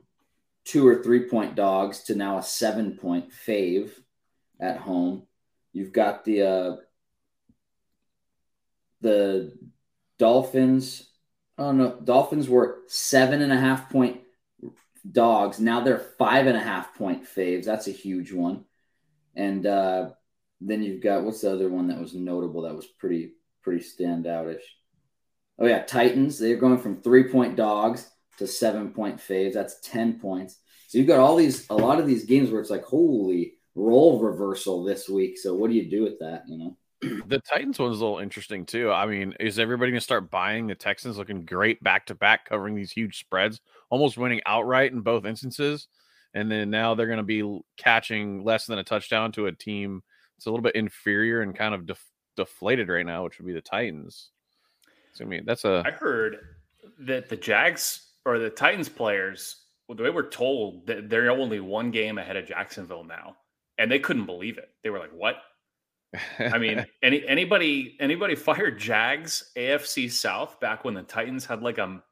two 0.65 0.87
or 0.87 1.03
three 1.03 1.29
point 1.29 1.55
dogs 1.55 2.05
to 2.05 2.15
now 2.15 2.39
a 2.39 2.43
seven 2.43 2.97
point 2.97 3.31
fave 3.33 3.91
at 4.61 4.77
home 4.79 5.23
you've 5.73 5.93
got 5.93 6.25
the 6.25 6.43
uh 6.43 6.77
the 9.01 9.57
Dolphins. 10.19 11.09
Oh 11.57 11.73
no, 11.73 11.99
Dolphins 12.03 12.49
were 12.49 12.81
seven 12.89 13.43
and 13.43 13.53
a 13.53 13.59
half 13.59 13.91
point 13.91 14.21
dogs. 15.11 15.61
Now 15.61 15.81
they're 15.81 15.99
five 15.99 16.47
and 16.47 16.57
a 16.57 16.61
half 16.61 16.95
point 16.95 17.25
faves. 17.25 17.65
That's 17.65 17.89
a 17.89 17.93
huge 17.93 18.33
one. 18.33 18.65
And 19.35 19.67
uh, 19.67 20.11
then 20.61 20.83
you've 20.83 21.03
got 21.03 21.23
what's 21.23 21.43
the 21.43 21.53
other 21.53 21.69
one 21.69 21.89
that 21.89 22.01
was 22.01 22.15
notable 22.15 22.63
that 22.63 22.75
was 22.75 22.87
pretty 22.87 23.33
pretty 23.63 23.85
standoutish. 23.85 24.63
Oh 25.59 25.67
yeah, 25.67 25.83
Titans. 25.83 26.39
They're 26.39 26.57
going 26.57 26.79
from 26.79 27.01
three 27.01 27.25
point 27.25 27.57
dogs 27.57 28.11
to 28.39 28.47
seven 28.47 28.91
point 28.91 29.19
faves. 29.19 29.55
That's 29.55 29.81
ten 29.81 30.19
points. 30.19 30.59
So 30.89 30.99
you've 30.99 31.07
got 31.07 31.21
all 31.21 31.37
these 31.37 31.67
a 31.69 31.75
lot 31.75 31.99
of 31.99 32.07
these 32.07 32.25
games 32.25 32.51
where 32.51 32.61
it's 32.61 32.71
like 32.71 32.85
holy 32.85 33.55
role 33.75 34.21
reversal 34.21 34.85
this 34.85 35.09
week. 35.09 35.39
So 35.39 35.55
what 35.55 35.71
do 35.71 35.77
you 35.77 35.91
do 35.91 36.03
with 36.03 36.19
that? 36.21 36.45
You 36.49 36.59
know. 36.59 36.77
The 37.01 37.39
Titans 37.39 37.79
one's 37.79 38.01
a 38.01 38.05
little 38.05 38.19
interesting 38.19 38.67
too. 38.67 38.91
I 38.91 39.07
mean, 39.07 39.35
is 39.39 39.59
everybody 39.59 39.93
gonna 39.93 40.01
start 40.01 40.31
buying 40.31 40.67
the 40.67 40.75
Texans 40.75 41.19
looking 41.19 41.45
great 41.45 41.83
back 41.83 42.07
to 42.07 42.15
back, 42.15 42.49
covering 42.49 42.75
these 42.75 42.91
huge 42.91 43.21
spreads, 43.21 43.61
almost 43.91 44.19
winning 44.19 44.41
outright 44.47 44.93
in 44.93 45.01
both 45.01 45.25
instances? 45.25 45.89
And 46.35 46.51
then 46.51 46.71
now 46.71 46.95
they're 46.95 47.07
gonna 47.07 47.23
be 47.23 47.61
catching 47.77 48.45
less 48.45 48.67
than 48.67 48.79
a 48.79 48.85
touchdown 48.85 49.33
to 49.33 49.47
a 49.47 49.53
team 49.53 50.03
that's 50.37 50.47
a 50.47 50.51
little 50.51 50.63
bit 50.63 50.75
inferior 50.75 51.43
and 51.43 51.55
kind 51.55 51.75
of 51.75 51.87
def- 51.87 52.05
deflated 52.37 52.89
right 52.89 53.07
now, 53.07 53.25
which 53.25 53.39
would 53.39 53.47
be 53.47 53.53
the 53.53 53.61
Titans. 53.61 54.31
I 55.21 55.25
mean, 55.25 55.45
that's 55.45 55.65
a 55.65 55.83
I 55.87 55.91
heard 55.91 56.39
that 57.01 57.29
the 57.29 57.37
Jags 57.37 58.07
or 58.25 58.39
the 58.39 58.51
Titans 58.51 58.89
players, 58.89 59.65
well, 59.87 59.97
the 59.97 60.03
way 60.03 60.11
we're 60.11 60.29
told 60.29 60.87
that 60.87 61.09
they're 61.09 61.31
only 61.31 61.61
one 61.61 61.91
game 61.91 62.19
ahead 62.19 62.37
of 62.37 62.47
Jacksonville 62.47 63.05
now, 63.05 63.37
and 63.79 63.91
they 63.91 63.99
couldn't 63.99 64.27
believe 64.27 64.59
it. 64.59 64.71
They 64.83 64.91
were 64.91 64.99
like, 64.99 65.13
"What?" 65.13 65.37
I 66.39 66.59
mean, 66.59 66.85
any 67.03 67.27
anybody 67.27 67.97
anybody 68.01 68.35
fired 68.35 68.79
Jags 68.79 69.51
AFC 69.57 70.11
South 70.11 70.59
back 70.61 70.85
when 70.85 70.95
the 70.95 71.03
Titans 71.03 71.45
had 71.45 71.63
like 71.63 71.79
a 71.79 72.03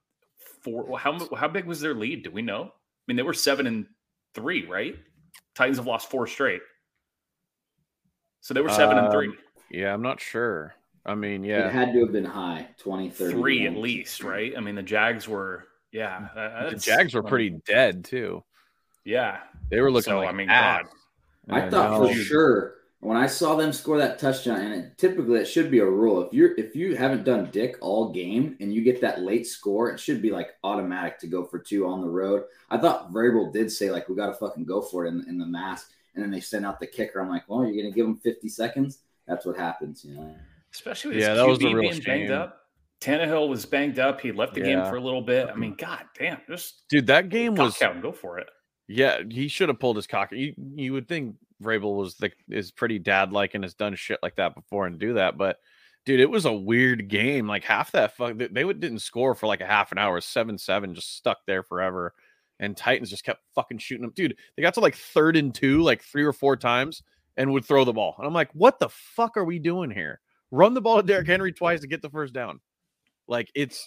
four? 0.62 0.98
How 0.98 1.18
how 1.34 1.48
big 1.48 1.66
was 1.66 1.80
their 1.80 1.94
lead? 1.94 2.22
Do 2.22 2.30
we 2.30 2.42
know? 2.42 2.64
I 2.64 3.04
mean, 3.08 3.16
they 3.16 3.22
were 3.22 3.34
seven 3.34 3.66
and 3.66 3.86
three, 4.34 4.66
right? 4.66 4.96
Titans 5.54 5.78
have 5.78 5.86
lost 5.86 6.10
four 6.10 6.26
straight, 6.26 6.62
so 8.40 8.54
they 8.54 8.60
were 8.60 8.70
seven 8.70 8.98
and 8.98 9.12
three. 9.12 9.28
Um, 9.28 9.38
yeah, 9.70 9.92
I'm 9.92 10.02
not 10.02 10.20
sure. 10.20 10.75
I 11.06 11.14
mean, 11.14 11.44
yeah. 11.44 11.68
It 11.68 11.72
had 11.72 11.92
to 11.92 12.00
have 12.00 12.12
been 12.12 12.24
high, 12.24 12.66
20, 12.78 13.10
30. 13.10 13.32
Three 13.32 13.66
at 13.66 13.76
least, 13.76 14.22
right? 14.22 14.52
I 14.56 14.60
mean, 14.60 14.74
the 14.74 14.82
Jags 14.82 15.28
were, 15.28 15.64
yeah. 15.92 16.18
Mm. 16.18 16.34
that- 16.34 16.70
the 16.72 16.76
Jags 16.76 17.14
were 17.14 17.22
pretty 17.22 17.50
mean, 17.50 17.62
dead 17.64 18.04
too. 18.04 18.42
yeah. 19.04 19.38
They 19.70 19.80
were 19.80 19.90
looking 19.90 20.10
So, 20.12 20.18
like 20.18 20.28
I 20.28 20.32
mean, 20.32 20.50
ass. 20.50 20.82
God. 21.48 21.54
I 21.56 21.60
And 21.60 21.70
thought 21.70 21.90
now- 22.02 22.06
for 22.08 22.12
sure 22.14 22.74
when 23.00 23.16
I 23.16 23.26
saw 23.26 23.54
them 23.54 23.72
score 23.72 23.98
that 23.98 24.18
touchdown, 24.18 24.60
and 24.60 24.74
it, 24.74 24.98
typically 24.98 25.38
it 25.38 25.44
should 25.44 25.70
be 25.70 25.78
a 25.78 25.84
rule. 25.86 26.26
If 26.26 26.32
you're 26.32 26.54
if 26.58 26.74
you 26.74 26.96
haven't 26.96 27.22
done 27.24 27.50
dick 27.52 27.76
all 27.80 28.10
game 28.10 28.56
and 28.58 28.72
you 28.74 28.82
get 28.82 29.00
that 29.02 29.20
late 29.22 29.46
score, 29.46 29.90
it 29.92 30.00
should 30.00 30.20
be 30.22 30.30
like 30.30 30.54
automatic 30.64 31.18
to 31.20 31.28
go 31.28 31.44
for 31.44 31.58
two 31.60 31.86
on 31.86 32.00
the 32.00 32.08
road. 32.08 32.44
I 32.70 32.78
thought 32.78 33.12
Vrabel 33.12 33.52
did 33.52 33.70
say 33.70 33.90
like 33.92 34.08
we 34.08 34.16
got 34.16 34.26
to 34.28 34.34
fucking 34.34 34.64
go 34.64 34.80
for 34.82 35.04
it 35.04 35.10
in, 35.10 35.24
in 35.28 35.38
the 35.38 35.46
mask, 35.46 35.92
and 36.14 36.24
then 36.24 36.32
they 36.32 36.40
sent 36.40 36.66
out 36.66 36.80
the 36.80 36.86
kicker. 36.88 37.20
I'm 37.20 37.28
like, 37.28 37.44
well, 37.48 37.64
you're 37.64 37.80
gonna 37.80 37.94
give 37.94 38.06
them 38.06 38.16
50 38.16 38.48
seconds. 38.48 38.98
That's 39.28 39.44
what 39.46 39.56
happens, 39.56 40.04
you 40.04 40.14
know. 40.14 40.34
Especially 40.76 41.14
with 41.14 41.22
Yeah, 41.22 41.30
his 41.30 41.38
that 41.38 41.48
was 41.48 41.62
a 41.62 41.74
real 41.74 41.90
being 41.90 42.02
banged 42.02 42.28
shame. 42.28 42.32
up. 42.32 42.60
Tannehill 43.00 43.48
was 43.48 43.64
banged 43.66 43.98
up. 43.98 44.20
He 44.20 44.32
left 44.32 44.54
the 44.54 44.60
game 44.60 44.82
for 44.84 44.96
a 44.96 45.00
little 45.00 45.22
bit. 45.22 45.48
I 45.48 45.54
mean, 45.54 45.72
mm-hmm. 45.72 45.84
god 45.84 46.04
damn, 46.18 46.38
just 46.48 46.84
dude, 46.88 47.06
that 47.08 47.28
game 47.28 47.54
was 47.54 47.80
out 47.82 47.94
and 47.94 48.02
go 48.02 48.12
for 48.12 48.38
it. 48.38 48.48
Yeah, 48.88 49.20
he 49.28 49.48
should 49.48 49.68
have 49.68 49.80
pulled 49.80 49.96
his 49.96 50.06
cock. 50.06 50.32
You 50.32 50.54
you 50.56 50.92
would 50.92 51.08
think 51.08 51.36
Vrabel 51.62 51.96
was 51.96 52.16
the 52.16 52.30
is 52.48 52.70
pretty 52.70 52.98
dad 52.98 53.32
like 53.32 53.54
and 53.54 53.64
has 53.64 53.74
done 53.74 53.94
shit 53.96 54.18
like 54.22 54.36
that 54.36 54.54
before 54.54 54.86
and 54.86 54.98
do 54.98 55.14
that, 55.14 55.36
but 55.36 55.58
dude, 56.04 56.20
it 56.20 56.30
was 56.30 56.44
a 56.44 56.52
weird 56.52 57.08
game. 57.08 57.46
Like 57.46 57.64
half 57.64 57.92
that 57.92 58.16
fuck 58.16 58.38
they, 58.38 58.46
they 58.46 58.64
would, 58.64 58.80
didn't 58.80 59.00
score 59.00 59.34
for 59.34 59.46
like 59.46 59.60
a 59.60 59.66
half 59.66 59.92
an 59.92 59.98
hour, 59.98 60.20
seven 60.20 60.56
seven, 60.56 60.94
just 60.94 61.16
stuck 61.16 61.38
there 61.46 61.62
forever. 61.62 62.14
And 62.58 62.74
Titans 62.74 63.10
just 63.10 63.24
kept 63.24 63.42
fucking 63.54 63.78
shooting 63.78 64.02
them. 64.02 64.12
Dude, 64.14 64.36
they 64.56 64.62
got 64.62 64.72
to 64.74 64.80
like 64.80 64.94
third 64.94 65.36
and 65.36 65.54
two, 65.54 65.82
like 65.82 66.02
three 66.02 66.24
or 66.24 66.32
four 66.32 66.56
times, 66.56 67.02
and 67.36 67.52
would 67.52 67.66
throw 67.66 67.84
the 67.84 67.92
ball. 67.92 68.14
And 68.16 68.26
I'm 68.26 68.32
like, 68.32 68.50
what 68.54 68.78
the 68.78 68.88
fuck 68.88 69.36
are 69.36 69.44
we 69.44 69.58
doing 69.58 69.90
here? 69.90 70.20
Run 70.50 70.74
the 70.74 70.80
ball 70.80 70.96
to 71.00 71.02
Derrick 71.06 71.26
Henry 71.26 71.52
twice 71.52 71.80
to 71.80 71.86
get 71.86 72.02
the 72.02 72.10
first 72.10 72.32
down. 72.32 72.60
Like 73.28 73.50
it's 73.54 73.86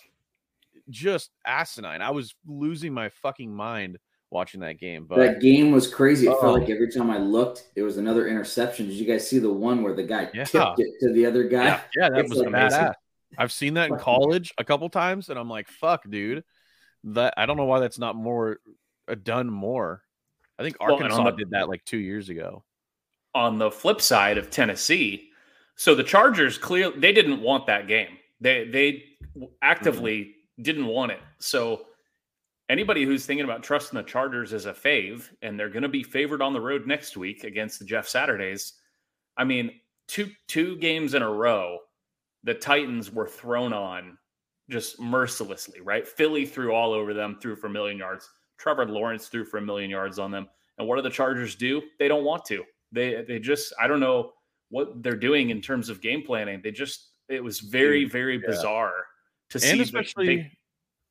just 0.90 1.32
asinine. 1.46 2.02
I 2.02 2.12
was 2.12 2.36
losing 2.48 2.94
my 2.94 3.10
fucking 3.10 3.54
mind 3.54 3.98
watching 4.32 4.62
that 4.62 4.80
game. 4.80 5.06
But 5.08 5.18
that 5.18 5.42
game 5.42 5.72
was 5.72 5.92
crazy. 5.92 6.28
It 6.28 6.32
Oh. 6.32 6.42
felt 6.42 6.60
like 6.60 6.70
every 6.70 6.92
time 6.92 7.10
I 7.10 7.18
looked, 7.18 7.68
it 7.76 7.82
was 7.82 7.98
another 7.98 8.28
interception. 8.28 8.88
Did 8.88 8.96
you 8.96 9.06
guys 9.06 9.28
see 9.28 9.40
the 9.40 9.52
one 9.52 9.82
where 9.82 9.94
the 9.94 10.04
guy 10.04 10.30
Yeah. 10.34 10.44
tipped 10.44 10.80
it 10.80 11.00
to 11.02 11.14
the 11.14 11.26
other 11.26 11.44
guy? 11.46 11.66
yeah, 11.66 11.82
yeah, 11.98 12.10
that 12.10 12.20
It's 12.20 12.30
was 12.30 12.40
like 12.40 12.48
amazing. 12.48 12.80
badass. 12.80 12.94
I've 13.38 13.52
seen 13.52 13.76
that 13.76 13.90
in 13.90 13.98
college 13.98 14.54
a 14.58 14.64
couple 14.64 14.90
times, 14.90 15.30
and 15.30 15.38
I'm 15.40 15.50
like, 15.50 15.68
fuck, 15.68 16.04
dude. 16.10 16.44
That 17.06 17.34
I 17.38 17.46
don't 17.46 17.58
know 17.58 17.66
why 17.66 17.80
that's 17.80 18.00
not 18.00 18.16
more 18.16 18.60
uh, 19.08 19.16
done 19.16 19.50
more. 19.50 20.04
I 20.60 20.64
think 20.64 20.78
Well, 20.80 20.94
Arkansas 20.94 21.24
the- 21.32 21.38
did 21.38 21.52
that 21.52 21.70
like 21.70 21.86
two 21.86 21.98
years 22.00 22.30
ago. 22.30 22.64
On 23.34 23.58
the 23.58 23.72
flip 23.72 24.02
side 24.02 24.38
of 24.38 24.50
Tennessee, 24.50 25.29
so 25.80 25.96
the 25.96 26.04
Chargers 26.04 26.58
clearly 26.58 27.00
they 27.00 27.14
didn't 27.14 27.42
want 27.42 27.66
that 27.68 27.88
game. 27.88 28.18
They 28.42 28.66
they 28.66 29.06
actively 29.62 30.20
mm-hmm. 30.20 30.64
didn't 30.64 30.86
want 30.88 31.14
it. 31.14 31.22
So 31.38 31.86
anybody 32.68 33.06
who's 33.06 33.26
thinking 33.26 33.46
about 33.46 33.64
trusting 33.64 33.96
the 33.96 34.04
Chargers 34.04 34.52
as 34.52 34.66
a 34.66 34.74
fave, 34.74 35.30
and 35.42 35.58
they're 35.58 35.70
going 35.70 35.84
to 35.84 35.88
be 35.88 36.04
favored 36.04 36.42
on 36.42 36.52
the 36.52 36.60
road 36.60 36.86
next 36.86 37.16
week 37.16 37.46
against 37.46 37.80
the 37.80 37.86
Jeff 37.86 38.10
Saturdays. 38.10 38.74
I 39.38 39.46
mean, 39.46 39.72
two 40.10 40.30
two 40.50 40.76
games 40.80 41.14
in 41.14 41.22
a 41.22 41.32
row, 41.32 41.80
the 42.44 42.56
Titans 42.56 43.10
were 43.10 43.30
thrown 43.30 43.72
on 43.72 44.18
just 44.70 45.00
mercilessly. 45.00 45.80
Right, 45.80 46.06
Philly 46.06 46.46
threw 46.46 46.74
all 46.74 46.92
over 46.92 47.14
them, 47.14 47.38
threw 47.42 47.56
for 47.56 47.68
a 47.68 47.72
million 47.72 47.98
yards. 47.98 48.30
Trevor 48.58 48.86
Lawrence 48.86 49.30
threw 49.30 49.46
for 49.46 49.60
a 49.60 49.62
million 49.62 49.90
yards 49.90 50.20
on 50.20 50.30
them. 50.30 50.50
And 50.78 50.86
what 50.86 50.98
do 50.98 51.02
the 51.04 51.10
Chargers 51.10 51.56
do? 51.56 51.82
They 52.00 52.10
don't 52.10 52.26
want 52.26 52.44
to. 52.48 52.66
They 52.92 53.24
they 53.26 53.40
just 53.40 53.72
I 53.82 53.88
don't 53.88 54.02
know 54.02 54.34
what 54.70 55.02
they're 55.04 55.16
doing 55.16 55.50
in 55.50 55.62
terms 55.62 55.90
of 55.90 56.02
game 56.02 56.24
planning. 56.24 56.62
They 56.64 56.72
just 56.72 57.10
it 57.28 57.44
was 57.44 57.60
very 57.60 58.06
very 58.06 58.38
bizarre 58.38 59.06
to 59.50 59.60
see 59.60 59.72
and 59.72 59.82
especially 59.82 60.52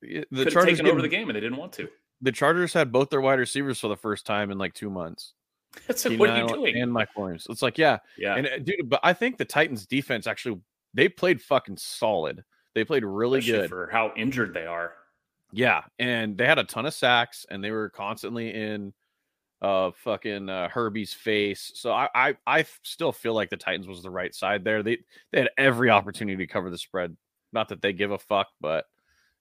they 0.01 0.17
y- 0.17 0.25
could 0.29 0.45
the 0.45 0.51
Chargers 0.51 0.77
taken 0.77 0.91
over 0.91 1.01
the 1.01 1.07
game 1.07 1.29
and 1.29 1.35
they 1.35 1.41
didn't 1.41 1.57
want 1.57 1.73
to. 1.73 1.87
The 2.21 2.31
Chargers 2.31 2.73
had 2.73 2.91
both 2.91 3.09
their 3.09 3.21
wide 3.21 3.39
receivers 3.39 3.79
for 3.79 3.87
the 3.87 3.95
first 3.95 4.25
time 4.25 4.51
in 4.51 4.57
like 4.57 4.73
two 4.73 4.89
months. 4.89 5.33
It's 5.87 6.03
like, 6.03 6.19
what 6.19 6.31
are 6.31 6.41
you 6.41 6.47
doing? 6.47 6.81
And 6.81 6.91
Mike 6.91 7.15
Williams. 7.15 7.45
It's 7.47 7.61
like, 7.61 7.77
yeah, 7.77 7.99
yeah, 8.17 8.35
and 8.35 8.47
uh, 8.47 8.57
dude, 8.57 8.89
but 8.89 8.99
I 9.03 9.13
think 9.13 9.37
the 9.37 9.45
Titans 9.45 9.85
defense 9.85 10.25
actually 10.25 10.59
they 10.95 11.07
played 11.07 11.41
fucking 11.41 11.77
solid. 11.77 12.43
They 12.73 12.83
played 12.83 13.05
really 13.05 13.39
especially 13.39 13.61
good. 13.61 13.69
for 13.69 13.89
how 13.91 14.11
injured 14.15 14.53
they 14.53 14.65
are. 14.65 14.93
Yeah, 15.51 15.83
and 15.97 16.37
they 16.37 16.45
had 16.45 16.59
a 16.59 16.63
ton 16.63 16.85
of 16.85 16.93
sacks, 16.93 17.45
and 17.49 17.63
they 17.63 17.71
were 17.71 17.89
constantly 17.89 18.53
in 18.53 18.93
uh 19.61 19.91
fucking 20.03 20.49
uh, 20.49 20.69
Herbie's 20.69 21.13
face. 21.13 21.71
So 21.75 21.91
I, 21.91 22.09
I 22.15 22.37
I 22.47 22.65
still 22.83 23.11
feel 23.11 23.33
like 23.33 23.49
the 23.49 23.57
Titans 23.57 23.87
was 23.87 24.03
the 24.03 24.09
right 24.09 24.33
side 24.33 24.63
there. 24.63 24.83
They 24.83 24.99
they 25.31 25.39
had 25.39 25.49
every 25.57 25.89
opportunity 25.89 26.37
to 26.45 26.51
cover 26.51 26.69
the 26.69 26.77
spread. 26.77 27.15
Not 27.51 27.69
that 27.69 27.81
they 27.81 27.93
give 27.93 28.11
a 28.11 28.19
fuck, 28.19 28.47
but 28.61 28.85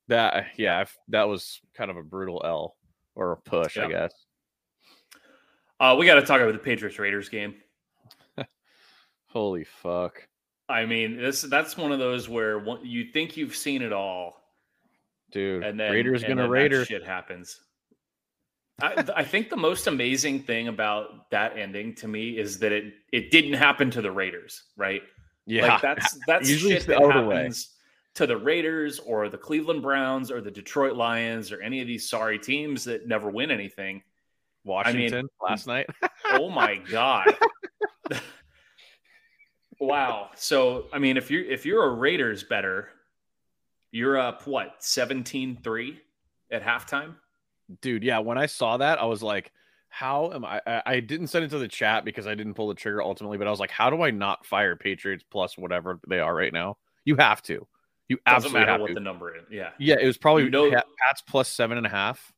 that 0.08 0.46
yeah, 0.56 0.78
I 0.78 0.80
f- 0.82 0.98
that 1.08 1.28
was 1.28 1.60
kind 1.74 1.90
of 1.90 1.96
a 1.96 2.02
brutal 2.02 2.42
L 2.44 2.76
or 3.14 3.32
a 3.32 3.36
push, 3.36 3.76
I 3.76 3.88
guess. 3.88 4.12
Uh, 5.80 5.94
we 5.98 6.06
got 6.06 6.16
to 6.16 6.22
talk 6.22 6.40
about 6.40 6.52
the 6.52 6.58
Patriots 6.58 6.98
Raiders 6.98 7.28
game. 7.28 7.54
Holy 9.28 9.64
fuck. 9.64 10.26
I 10.68 10.84
mean, 10.84 11.16
this 11.16 11.42
that's 11.42 11.76
one 11.76 11.92
of 11.92 11.98
those 11.98 12.28
where 12.28 12.58
one, 12.58 12.84
you 12.84 13.04
think 13.12 13.36
you've 13.36 13.56
seen 13.56 13.82
it 13.82 13.92
all, 13.92 14.42
Dude, 15.30 15.62
and 15.62 15.78
then 15.78 15.92
Raiders 15.92 16.22
and 16.22 16.36
gonna 16.36 16.50
then 16.50 16.70
that 16.70 16.86
shit 16.86 17.06
happens. 17.06 17.60
I, 18.80 19.04
I 19.16 19.24
think 19.24 19.50
the 19.50 19.56
most 19.56 19.86
amazing 19.88 20.42
thing 20.42 20.68
about 20.68 21.30
that 21.30 21.58
ending 21.58 21.94
to 21.96 22.08
me 22.08 22.38
is 22.38 22.58
that 22.60 22.72
it 22.72 22.94
it 23.12 23.30
didn't 23.30 23.54
happen 23.54 23.90
to 23.90 24.02
the 24.02 24.10
Raiders, 24.10 24.62
right? 24.76 25.02
Yeah. 25.46 25.72
Like 25.72 25.82
that's 25.82 26.18
that's 26.26 26.48
Usually 26.48 26.74
shit 26.74 26.82
the 26.86 26.92
that 26.92 27.02
other 27.02 27.26
way. 27.26 27.36
happens 27.36 27.74
to 28.14 28.26
the 28.26 28.36
Raiders 28.36 28.98
or 29.00 29.28
the 29.28 29.38
Cleveland 29.38 29.82
Browns 29.82 30.30
or 30.30 30.40
the 30.40 30.50
Detroit 30.50 30.96
Lions 30.96 31.50
or 31.50 31.60
any 31.60 31.80
of 31.80 31.86
these 31.86 32.08
sorry 32.08 32.38
teams 32.38 32.84
that 32.84 33.06
never 33.08 33.30
win 33.30 33.50
anything. 33.50 34.02
Washington 34.64 35.28
last 35.40 35.66
night. 35.66 35.86
Oh 36.30 36.50
my 36.50 36.76
god. 36.76 37.26
wow. 39.80 40.28
So 40.34 40.86
I 40.92 40.98
mean 40.98 41.16
if 41.16 41.30
you're 41.30 41.44
if 41.44 41.64
you're 41.64 41.84
a 41.84 41.94
Raiders 41.94 42.44
better, 42.44 42.90
you're 43.92 44.18
up 44.18 44.46
what 44.46 44.80
17-3 44.80 45.96
at 46.52 46.62
halftime? 46.62 47.14
Dude 47.82 48.02
yeah 48.02 48.18
when 48.18 48.38
i 48.38 48.46
saw 48.46 48.76
that 48.76 49.00
i 49.00 49.04
was 49.04 49.22
like 49.22 49.52
how 49.90 50.30
am 50.32 50.44
I, 50.44 50.60
I 50.84 51.00
didn't 51.00 51.28
send 51.28 51.44
it 51.44 51.48
to 51.50 51.58
the 51.58 51.68
chat 51.68 52.04
because 52.04 52.26
i 52.26 52.34
didn't 52.34 52.54
pull 52.54 52.68
the 52.68 52.74
trigger 52.74 53.02
ultimately 53.02 53.38
but 53.38 53.46
i 53.46 53.50
was 53.50 53.60
like 53.60 53.70
how 53.70 53.90
do 53.90 54.02
i 54.02 54.10
not 54.10 54.44
fire 54.46 54.76
patriots 54.76 55.24
plus 55.30 55.56
whatever 55.58 55.98
they 56.08 56.20
are 56.20 56.34
right 56.34 56.52
now 56.52 56.76
you 57.04 57.16
have 57.16 57.42
to 57.42 57.66
you 58.08 58.16
Doesn't 58.26 58.36
absolutely 58.36 58.60
matter 58.60 58.72
have 58.72 58.80
what 58.80 58.86
to 58.88 58.94
the 58.94 59.00
number 59.00 59.36
is. 59.36 59.44
Yeah. 59.50 59.70
yeah 59.78 59.96
it 60.00 60.06
was 60.06 60.16
probably 60.18 60.44
You 60.44 60.50
know- 60.50 60.70
pats 60.70 61.22
plus 61.26 61.48
seven 61.48 61.76
and 61.76 61.86
a 61.86 61.90
half 61.90 62.32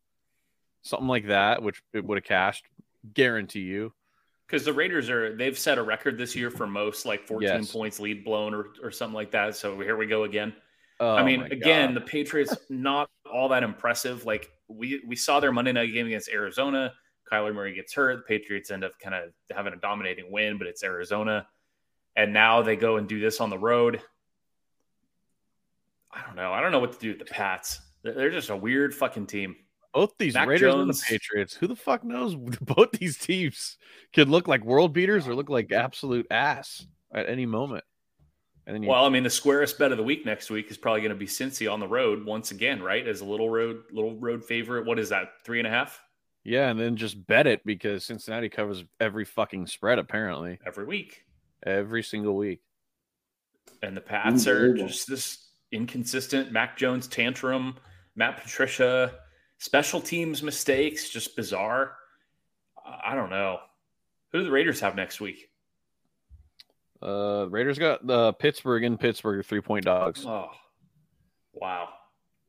something 0.83 1.09
like 1.09 1.27
that 1.27 1.63
which 1.63 1.83
it 1.93 2.05
would 2.05 2.19
have 2.19 2.25
cashed 2.25 2.65
guarantee 3.15 3.61
you 3.61 3.93
Because 4.47 4.65
the 4.65 4.73
Raiders 4.73 5.09
are 5.11 5.37
they've 5.37 5.59
set 5.59 5.79
a 5.79 5.83
record 5.83 6.19
this 6.19 6.35
year 6.35 6.51
for 6.51 6.67
most 6.67 7.05
like 7.07 7.27
14 7.27 7.49
Yes. 7.49 7.73
points 7.73 8.01
lead 8.01 8.25
blown 8.25 8.55
or, 8.55 8.69
or 8.83 8.91
something 8.91 9.15
like 9.15 9.31
that. 9.33 9.55
So 9.57 9.79
here 9.81 9.97
we 9.97 10.07
go 10.07 10.25
again. 10.25 10.53
oh, 10.99 11.15
I 11.15 11.23
mean, 11.25 11.43
again, 11.43 11.95
God. 11.95 11.97
the 11.97 12.07
Patriots 12.07 12.55
not 12.69 13.09
all 13.33 13.49
that 13.51 13.63
impressive. 13.63 14.25
Like 14.25 14.51
we 14.71 15.03
we 15.07 15.17
saw 15.17 15.41
their 15.41 15.53
Monday 15.53 15.73
night 15.73 15.93
game 15.93 16.07
against 16.07 16.29
Arizona. 16.29 16.93
Kyler 17.31 17.55
Murray 17.55 17.75
gets 17.75 17.93
hurt. 17.95 18.17
The 18.17 18.23
Patriots 18.23 18.71
end 18.71 18.85
up 18.85 18.93
kind 18.99 19.15
of 19.15 19.33
having 19.55 19.73
a 19.73 19.77
dominating 19.77 20.31
win, 20.33 20.59
but 20.59 20.67
it's 20.67 20.83
Arizona. 20.83 21.47
And 22.17 22.33
now 22.33 22.63
they 22.63 22.77
go 22.77 22.97
and 22.97 23.09
do 23.09 23.21
this 23.21 23.41
on 23.41 23.51
the 23.51 23.59
road. 23.59 24.03
I 26.11 26.23
don't 26.27 26.35
know. 26.35 26.53
I 26.53 26.61
don't 26.61 26.73
know 26.73 26.81
what 26.81 26.93
to 26.93 26.99
do 26.99 27.11
with 27.11 27.21
the 27.21 27.25
Pats. 27.25 27.81
They're 28.03 28.31
just 28.31 28.51
a 28.51 28.57
weird 28.57 28.95
fucking 28.95 29.27
team. 29.27 29.55
both 29.93 30.15
these 30.19 30.35
Mac 30.35 30.49
raiders 30.49 30.75
and 30.75 30.91
the 30.91 31.03
patriots 31.07 31.55
who 31.55 31.67
the 31.67 31.77
fuck 31.77 32.03
knows 32.03 32.35
both 32.61 32.93
these 32.93 33.17
teams 33.19 33.77
could 34.13 34.29
look 34.29 34.49
like 34.49 34.65
world 34.65 34.93
beaters 34.93 35.29
or 35.29 35.35
look 35.35 35.51
like 35.51 35.71
absolute 35.71 36.27
ass 36.31 36.87
at 37.13 37.29
any 37.29 37.47
moment 37.47 37.85
and 38.71 38.77
then 38.77 38.85
you 38.85 38.89
Well, 38.89 39.05
I 39.05 39.09
mean, 39.09 39.25
the 39.25 39.31
squarest 39.31 39.81
bet 39.81 39.91
of 39.91 39.99
the 39.99 40.05
week 40.05 40.25
next 40.25 40.49
week 40.49 40.71
is 40.71 40.77
probably 40.77 41.01
going 41.01 41.11
to 41.11 41.17
be 41.17 41.27
Cincy 41.27 41.71
on 41.71 41.81
the 41.81 41.89
road 41.89 42.25
once 42.25 42.53
again, 42.53 42.81
right? 42.81 43.05
As 43.05 43.21
a 43.21 43.25
little 43.25 43.51
road, 43.51 43.83
little 43.91 44.15
road 44.15 44.45
favorite. 44.45 44.87
What 44.87 45.01
is 45.01 45.09
that? 45.09 45.33
Three 45.45 45.59
and 45.59 45.67
a 45.67 45.71
half 45.71 46.01
Yeah, 46.45 46.71
and 46.71 46.79
then 46.79 46.95
just 46.95 47.27
bet 47.27 47.49
it 47.49 47.67
because 47.67 48.05
Cincinnati 48.05 48.49
covers 48.49 48.85
every 49.01 49.25
fucking 49.25 49.67
spread 49.67 49.99
apparently 49.99 50.61
every 50.65 50.85
week. 50.85 51.25
every 51.67 52.05
single 52.05 52.37
week. 52.37 52.61
And 53.83 53.97
the 53.97 54.01
Pats 54.01 54.47
are 54.47 54.73
just 54.73 55.09
this 55.09 55.49
inconsistent 55.73 56.53
Mac 56.53 56.77
Jones 56.77 57.09
tantrum. 57.09 57.77
Matt 58.15 58.41
Patricia, 58.41 59.15
special 59.59 60.01
teams 60.01 60.45
mistakes, 60.45 61.11
just 61.11 61.35
bizarre. 61.35 61.97
I 63.05 63.17
don't 63.17 63.31
know. 63.31 63.59
Who 64.31 64.39
do 64.39 64.45
the 64.45 64.51
Raiders 64.53 64.79
have 64.79 64.95
next 64.95 65.21
week? 65.21 65.50
Uh, 67.03 67.47
Raiders 67.49 67.79
got 67.79 68.07
the 68.07 68.33
Pittsburgh 68.35 68.85
in 68.85 68.99
Pittsburgh, 68.99 69.45
three 69.45 69.61
point 69.61 69.85
dogs. 69.85 70.25
Oh, 70.27 70.51
wow. 71.55 71.89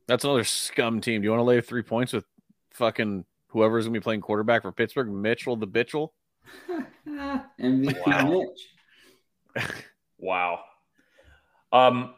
That's 0.06 0.24
another 0.24 0.44
scum 0.44 1.00
team. 1.00 1.22
Do 1.22 1.24
you 1.24 1.30
want 1.30 1.40
to 1.40 1.44
lay 1.44 1.60
three 1.60 1.82
points 1.82 2.12
with 2.12 2.24
fucking 2.74 3.24
whoever's 3.48 3.84
gonna 3.86 3.94
be 3.98 4.00
playing 4.02 4.20
quarterback 4.20 4.62
for 4.62 4.72
Pittsburgh, 4.72 5.08
Mitchell 5.08 5.56
the 5.56 5.66
Bitchel? 5.66 6.10
MVP 7.08 8.06
Wow. 8.06 8.42
Mitch. 9.54 9.64
Wow. 10.18 10.60
Um, 11.72 12.14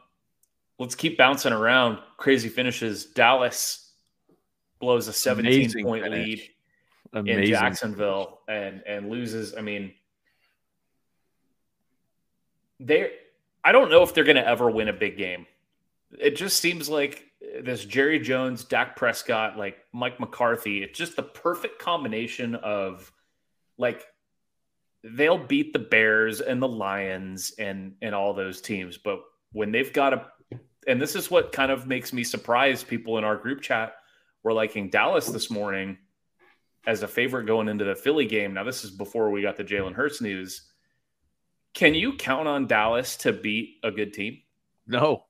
let's 0.79 0.95
keep 0.95 1.17
bouncing 1.17 1.53
around. 1.55 2.00
Crazy 2.19 2.50
finishes. 2.50 3.07
Dallas 3.07 3.93
blows 4.79 5.09
a 5.09 5.12
17 5.12 5.53
Amazing 5.53 5.85
point 5.85 6.05
finish. 6.05 6.26
lead 6.26 6.43
Amazing. 7.14 7.43
in 7.45 7.49
Jacksonville 7.49 8.41
and 8.47 8.83
and 8.87 9.09
loses. 9.09 9.55
I 9.57 9.62
mean, 9.62 9.93
they. 12.85 13.11
I 13.64 13.73
don't 13.73 13.91
know 13.91 14.03
if 14.03 14.12
they're 14.12 14.25
going 14.25 14.37
to 14.37 14.47
ever 14.47 14.71
win 14.71 14.88
a 14.88 14.93
big 14.93 15.17
game. 15.17 15.47
It 16.19 16.37
just 16.37 16.61
seems 16.61 16.88
like 16.88 17.25
this 17.62 17.85
Jerry 17.85 18.19
Jones, 18.19 18.64
Dak 18.64 18.97
Prescott, 18.97 19.57
like 19.57 19.79
Mike 19.93 20.21
McCarthy. 20.21 20.83
It's 20.83 20.99
just 20.99 21.17
the 21.17 21.23
perfect 21.23 21.79
combination 21.79 22.55
of 22.55 23.11
like 23.79 24.05
they'll 25.03 25.38
beat 25.38 25.73
the 25.73 25.79
Bears 25.79 26.41
and 26.41 26.62
the 26.62 26.69
Lions 26.69 27.53
and 27.59 27.95
and 28.00 28.14
all 28.14 28.35
those 28.35 28.61
teams, 28.61 28.99
but 28.99 29.21
when 29.53 29.71
they've 29.73 29.93
got 29.93 30.12
a 30.12 30.26
and 30.87 31.00
this 31.00 31.17
is 31.17 31.31
what 31.31 31.53
kind 31.53 31.71
of 31.71 31.87
makes 31.87 32.12
me 32.12 32.25
surprise 32.25 32.85
people 32.85 33.19
in 33.19 33.25
our 33.25 33.37
group 33.37 33.62
chat 33.62 33.95
were 34.43 34.53
liking 34.53 34.91
Dallas 34.91 35.26
this 35.26 35.50
morning 35.50 35.99
as 36.87 37.03
a 37.03 37.09
favorite 37.09 37.47
going 37.47 37.69
into 37.69 37.85
the 37.85 37.95
Philly 37.95 38.26
game. 38.26 38.53
Now, 38.55 38.64
this 38.64 38.85
is 38.85 38.91
before 38.91 39.31
we 39.31 39.41
got 39.41 39.57
the 39.57 39.64
Jalen 39.64 39.95
Hurts 39.95 40.21
news. 40.21 40.71
Can 41.75 41.95
you 41.95 42.16
count 42.16 42.49
on 42.49 42.66
Dallas 42.66 43.16
to 43.19 43.33
beat 43.33 43.76
a 43.85 43.90
good 43.90 44.14
team? 44.14 44.43
No, 44.87 45.25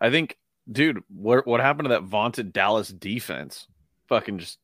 I 0.00 0.10
think, 0.10 0.36
dude, 0.70 1.02
what 1.08 1.46
what 1.46 1.60
happened 1.60 1.86
to 1.86 1.90
that 1.90 2.02
vaunted 2.02 2.52
Dallas 2.52 2.88
defense? 2.88 3.66
Fucking 4.08 4.38
just 4.38 4.58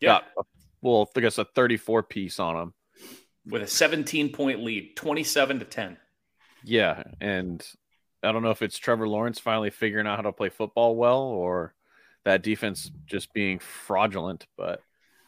Yeah, 0.00 0.12
got 0.12 0.24
a, 0.38 0.42
well, 0.82 1.10
I 1.16 1.20
guess 1.20 1.38
a 1.38 1.44
thirty-four 1.44 2.02
piece 2.04 2.38
on 2.40 2.56
them. 2.56 2.74
with 3.46 3.62
a 3.62 3.66
17 3.66 4.30
point 4.30 4.62
lead, 4.62 4.94
27 4.94 5.60
to 5.60 5.64
10. 5.64 5.96
Yeah, 6.62 7.02
and 7.20 7.64
I 8.22 8.32
don't 8.32 8.42
know 8.42 8.50
if 8.50 8.62
it's 8.62 8.78
Trevor 8.78 9.08
Lawrence 9.08 9.38
finally 9.38 9.70
figuring 9.70 10.06
out 10.06 10.16
how 10.16 10.22
to 10.22 10.32
play 10.32 10.48
football 10.48 10.96
well, 10.96 11.20
or 11.20 11.74
that 12.24 12.42
defense 12.42 12.90
just 13.06 13.32
being 13.32 13.58
fraudulent. 13.58 14.46
But 14.56 14.82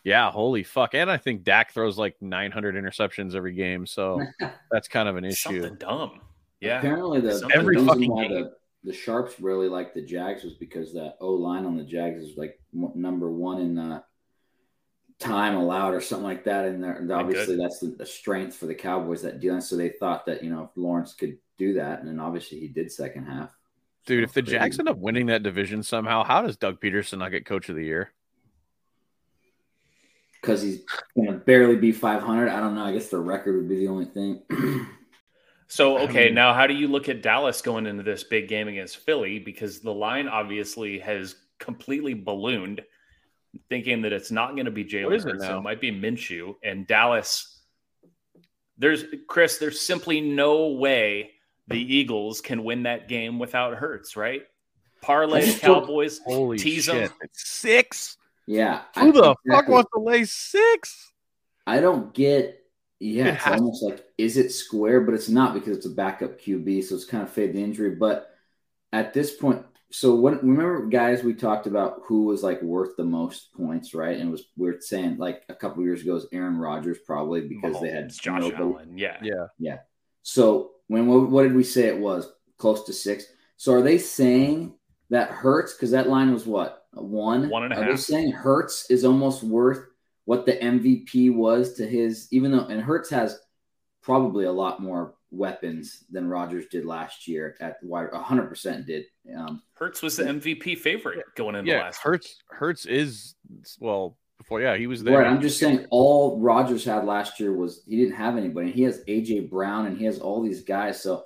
yeah, 0.08 0.30
holy 0.30 0.62
fuck! 0.62 0.94
And 0.94 1.10
I 1.10 1.18
think 1.18 1.44
Dak 1.44 1.72
throws 1.72 1.98
like 1.98 2.16
900 2.22 2.74
interceptions 2.74 3.34
every 3.34 3.52
game, 3.52 3.86
so 3.86 4.20
that's 4.70 4.88
kind 4.88 5.06
of 5.06 5.16
an 5.16 5.24
issue. 5.24 5.60
Something 5.60 5.74
dumb. 5.76 6.20
Yeah. 6.60 6.78
Apparently, 6.78 7.20
the, 7.20 7.48
Every 7.54 7.76
the 7.76 7.84
fucking 7.84 8.10
why 8.10 8.26
game. 8.26 8.32
the, 8.32 8.52
the 8.84 8.92
Sharps 8.92 9.38
really 9.38 9.68
like 9.68 9.92
the 9.92 10.00
Jags 10.00 10.44
was 10.44 10.54
because 10.54 10.94
that 10.94 11.16
O 11.20 11.32
line 11.32 11.66
on 11.66 11.76
the 11.76 11.84
Jags 11.84 12.22
is 12.22 12.38
like 12.38 12.58
number 12.72 13.30
one 13.30 13.60
in 13.60 13.78
uh, 13.78 14.00
time 15.18 15.56
allowed 15.56 15.92
or 15.92 16.00
something 16.00 16.24
like 16.24 16.44
that. 16.44 16.64
And, 16.64 16.82
and 16.82 17.12
obviously, 17.12 17.56
that's 17.56 17.78
the, 17.78 17.88
the 17.88 18.06
strength 18.06 18.56
for 18.56 18.64
the 18.64 18.74
Cowboys 18.74 19.20
that 19.22 19.40
deal. 19.40 19.60
So 19.60 19.76
they 19.76 19.90
thought 19.90 20.24
that 20.24 20.42
you 20.42 20.48
know 20.48 20.64
if 20.64 20.70
Lawrence 20.74 21.12
could 21.12 21.36
do 21.58 21.74
that, 21.74 22.00
and 22.00 22.08
then 22.08 22.18
obviously 22.18 22.58
he 22.60 22.68
did 22.68 22.90
second 22.90 23.26
half. 23.26 23.54
Dude, 24.06 24.24
if 24.24 24.32
the 24.32 24.40
Jags 24.40 24.78
end 24.78 24.88
up 24.88 24.96
winning 24.96 25.26
that 25.26 25.42
division 25.42 25.82
somehow, 25.82 26.24
how 26.24 26.40
does 26.40 26.56
Doug 26.56 26.80
Pederson 26.80 27.18
not 27.18 27.30
get 27.30 27.44
Coach 27.44 27.68
of 27.68 27.76
the 27.76 27.84
Year? 27.84 28.10
Because 30.48 30.62
he's 30.62 30.80
gonna 31.16 31.38
barely 31.38 31.76
be 31.76 31.92
500. 31.92 32.48
I 32.48 32.60
don't 32.60 32.74
know. 32.74 32.84
I 32.84 32.92
guess 32.92 33.08
the 33.08 33.18
record 33.18 33.56
would 33.56 33.68
be 33.68 33.76
the 33.76 33.88
only 33.88 34.06
thing. 34.06 34.42
So, 35.70 35.98
I 35.98 36.02
okay, 36.04 36.24
mean- 36.26 36.34
now 36.34 36.54
how 36.54 36.66
do 36.66 36.72
you 36.72 36.88
look 36.88 37.10
at 37.10 37.20
Dallas 37.20 37.60
going 37.60 37.84
into 37.84 38.02
this 38.02 38.24
big 38.24 38.48
game 38.48 38.68
against 38.68 38.96
Philly? 38.96 39.38
Because 39.38 39.80
the 39.80 39.92
line 39.92 40.26
obviously 40.26 40.98
has 41.00 41.36
completely 41.58 42.14
ballooned, 42.14 42.80
thinking 43.68 44.00
that 44.00 44.14
it's 44.14 44.30
not 44.30 44.54
going 44.54 44.64
to 44.64 44.70
be 44.70 44.82
What 44.84 44.90
Jalen 44.92 45.14
is 45.16 45.26
it 45.26 45.32
Hurts. 45.32 45.44
It 45.44 45.60
might 45.60 45.82
be 45.82 45.92
Minshew. 45.92 46.54
And 46.62 46.86
Dallas, 46.86 47.60
there's 48.78 49.04
Chris, 49.28 49.58
there's 49.58 49.78
simply 49.78 50.22
no 50.22 50.68
way 50.68 51.32
the 51.66 51.76
Eagles 51.78 52.40
can 52.40 52.64
win 52.64 52.84
that 52.84 53.06
game 53.06 53.38
without 53.38 53.74
Hurts, 53.74 54.16
right? 54.16 54.44
Parlay 55.02 55.42
I 55.42 55.44
just 55.44 55.60
don't- 55.60 55.80
Cowboys, 55.82 56.18
Holy 56.24 56.56
tease 56.56 56.84
shit! 56.84 57.10
them. 57.10 57.28
Six. 57.32 58.16
Yeah. 58.48 58.82
Who 58.96 59.08
I- 59.08 59.10
the 59.12 59.34
fuck 59.50 59.68
wants 59.68 59.90
to 59.94 60.00
lay 60.00 60.24
six? 60.24 61.12
I 61.66 61.80
don't 61.80 62.12
get. 62.14 62.54
Yeah, 63.00 63.26
It 63.26 63.34
it's 63.34 63.44
has- 63.44 63.60
almost 63.60 63.82
like 63.84 64.04
is 64.16 64.36
it 64.36 64.50
square, 64.50 65.00
but 65.02 65.14
it's 65.14 65.28
not 65.28 65.54
because 65.54 65.76
it's 65.76 65.86
a 65.86 65.90
backup 65.90 66.40
QB, 66.40 66.82
so 66.82 66.96
it's 66.96 67.04
kind 67.04 67.22
of 67.22 67.30
fade 67.30 67.52
the 67.52 67.62
injury. 67.62 67.94
But 67.94 68.28
at 68.92 69.12
this 69.14 69.36
point, 69.36 69.64
so 69.92 70.14
what? 70.16 70.42
Remember, 70.42 70.86
guys, 70.86 71.22
we 71.22 71.34
talked 71.34 71.66
about 71.68 72.00
who 72.06 72.24
was 72.24 72.42
like 72.42 72.60
worth 72.62 72.96
the 72.96 73.04
most 73.04 73.52
points, 73.52 73.94
right? 73.94 74.18
And 74.18 74.28
it 74.30 74.32
was 74.32 74.44
we 74.56 74.66
were 74.66 74.80
saying 74.80 75.18
like 75.18 75.44
a 75.48 75.54
couple 75.54 75.84
years 75.84 76.02
ago, 76.02 76.16
is 76.16 76.26
Aaron 76.32 76.56
Rodgers 76.58 76.98
probably 77.06 77.42
because 77.42 77.80
they 77.80 77.90
had 77.90 78.06
Mahomes, 78.08 78.20
Josh 78.20 78.40
nobody- 78.42 78.62
Allen. 78.62 78.98
Yeah. 78.98 79.18
Yeah. 79.22 79.46
yeah. 79.58 79.78
So 80.22 80.72
when 80.88 81.06
what, 81.06 81.28
what 81.30 81.42
did 81.44 81.54
we 81.54 81.64
say 81.64 81.86
it 81.86 81.98
was? 82.00 82.28
Close 82.56 82.82
to 82.84 82.92
six. 82.92 83.24
So 83.58 83.72
are 83.74 83.82
they 83.82 83.98
saying 83.98 84.74
that 85.10 85.30
Hurts? 85.30 85.74
Because 85.74 85.92
that 85.92 86.08
line 86.08 86.32
was 86.32 86.46
what 86.46 86.72
a 86.72 86.77
one. 86.92 87.48
One 87.48 87.64
and 87.64 87.72
a 87.72 87.76
half. 87.76 87.82
and 87.82 87.90
a 87.90 87.94
Are 87.94 87.96
saying 87.96 88.32
Hurts 88.32 88.90
is 88.90 89.04
almost 89.04 89.42
worth 89.42 89.80
what 90.24 90.46
the 90.46 90.54
MVP 90.56 91.34
was 91.34 91.74
to 91.74 91.86
his? 91.86 92.28
Even 92.30 92.52
though 92.52 92.66
and 92.66 92.80
Hurts 92.80 93.10
has 93.10 93.38
probably 94.02 94.44
a 94.46 94.52
lot 94.52 94.80
more 94.80 95.14
weapons 95.30 96.04
than 96.10 96.26
Rodgers 96.28 96.66
did 96.70 96.86
last 96.86 97.28
year 97.28 97.56
at 97.60 97.80
the 97.80 97.86
wide. 97.86 98.08
hundred 98.12 98.48
percent 98.48 98.86
did. 98.86 99.04
Um, 99.36 99.62
Hurts 99.74 100.02
was 100.02 100.16
the 100.16 100.24
MVP 100.24 100.78
favorite 100.78 101.24
going 101.36 101.54
into 101.54 101.70
Yeah, 101.70 101.82
last 101.82 101.98
Hurts. 102.02 102.42
Hertz 102.50 102.86
is 102.86 103.34
well 103.78 104.16
before. 104.38 104.60
Yeah, 104.60 104.76
he 104.76 104.86
was 104.86 105.02
there. 105.04 105.18
right. 105.18 105.26
I'm 105.26 105.40
just 105.40 105.58
saying 105.58 105.86
all 105.90 106.40
Rodgers 106.40 106.84
had 106.84 107.04
last 107.04 107.38
year 107.40 107.52
was 107.52 107.82
he 107.86 107.96
didn't 107.96 108.16
have 108.16 108.36
anybody. 108.36 108.70
He 108.70 108.82
has 108.84 109.02
AJ 109.08 109.50
Brown 109.50 109.86
and 109.86 109.98
he 109.98 110.04
has 110.06 110.18
all 110.18 110.42
these 110.42 110.62
guys. 110.62 111.02
So 111.02 111.24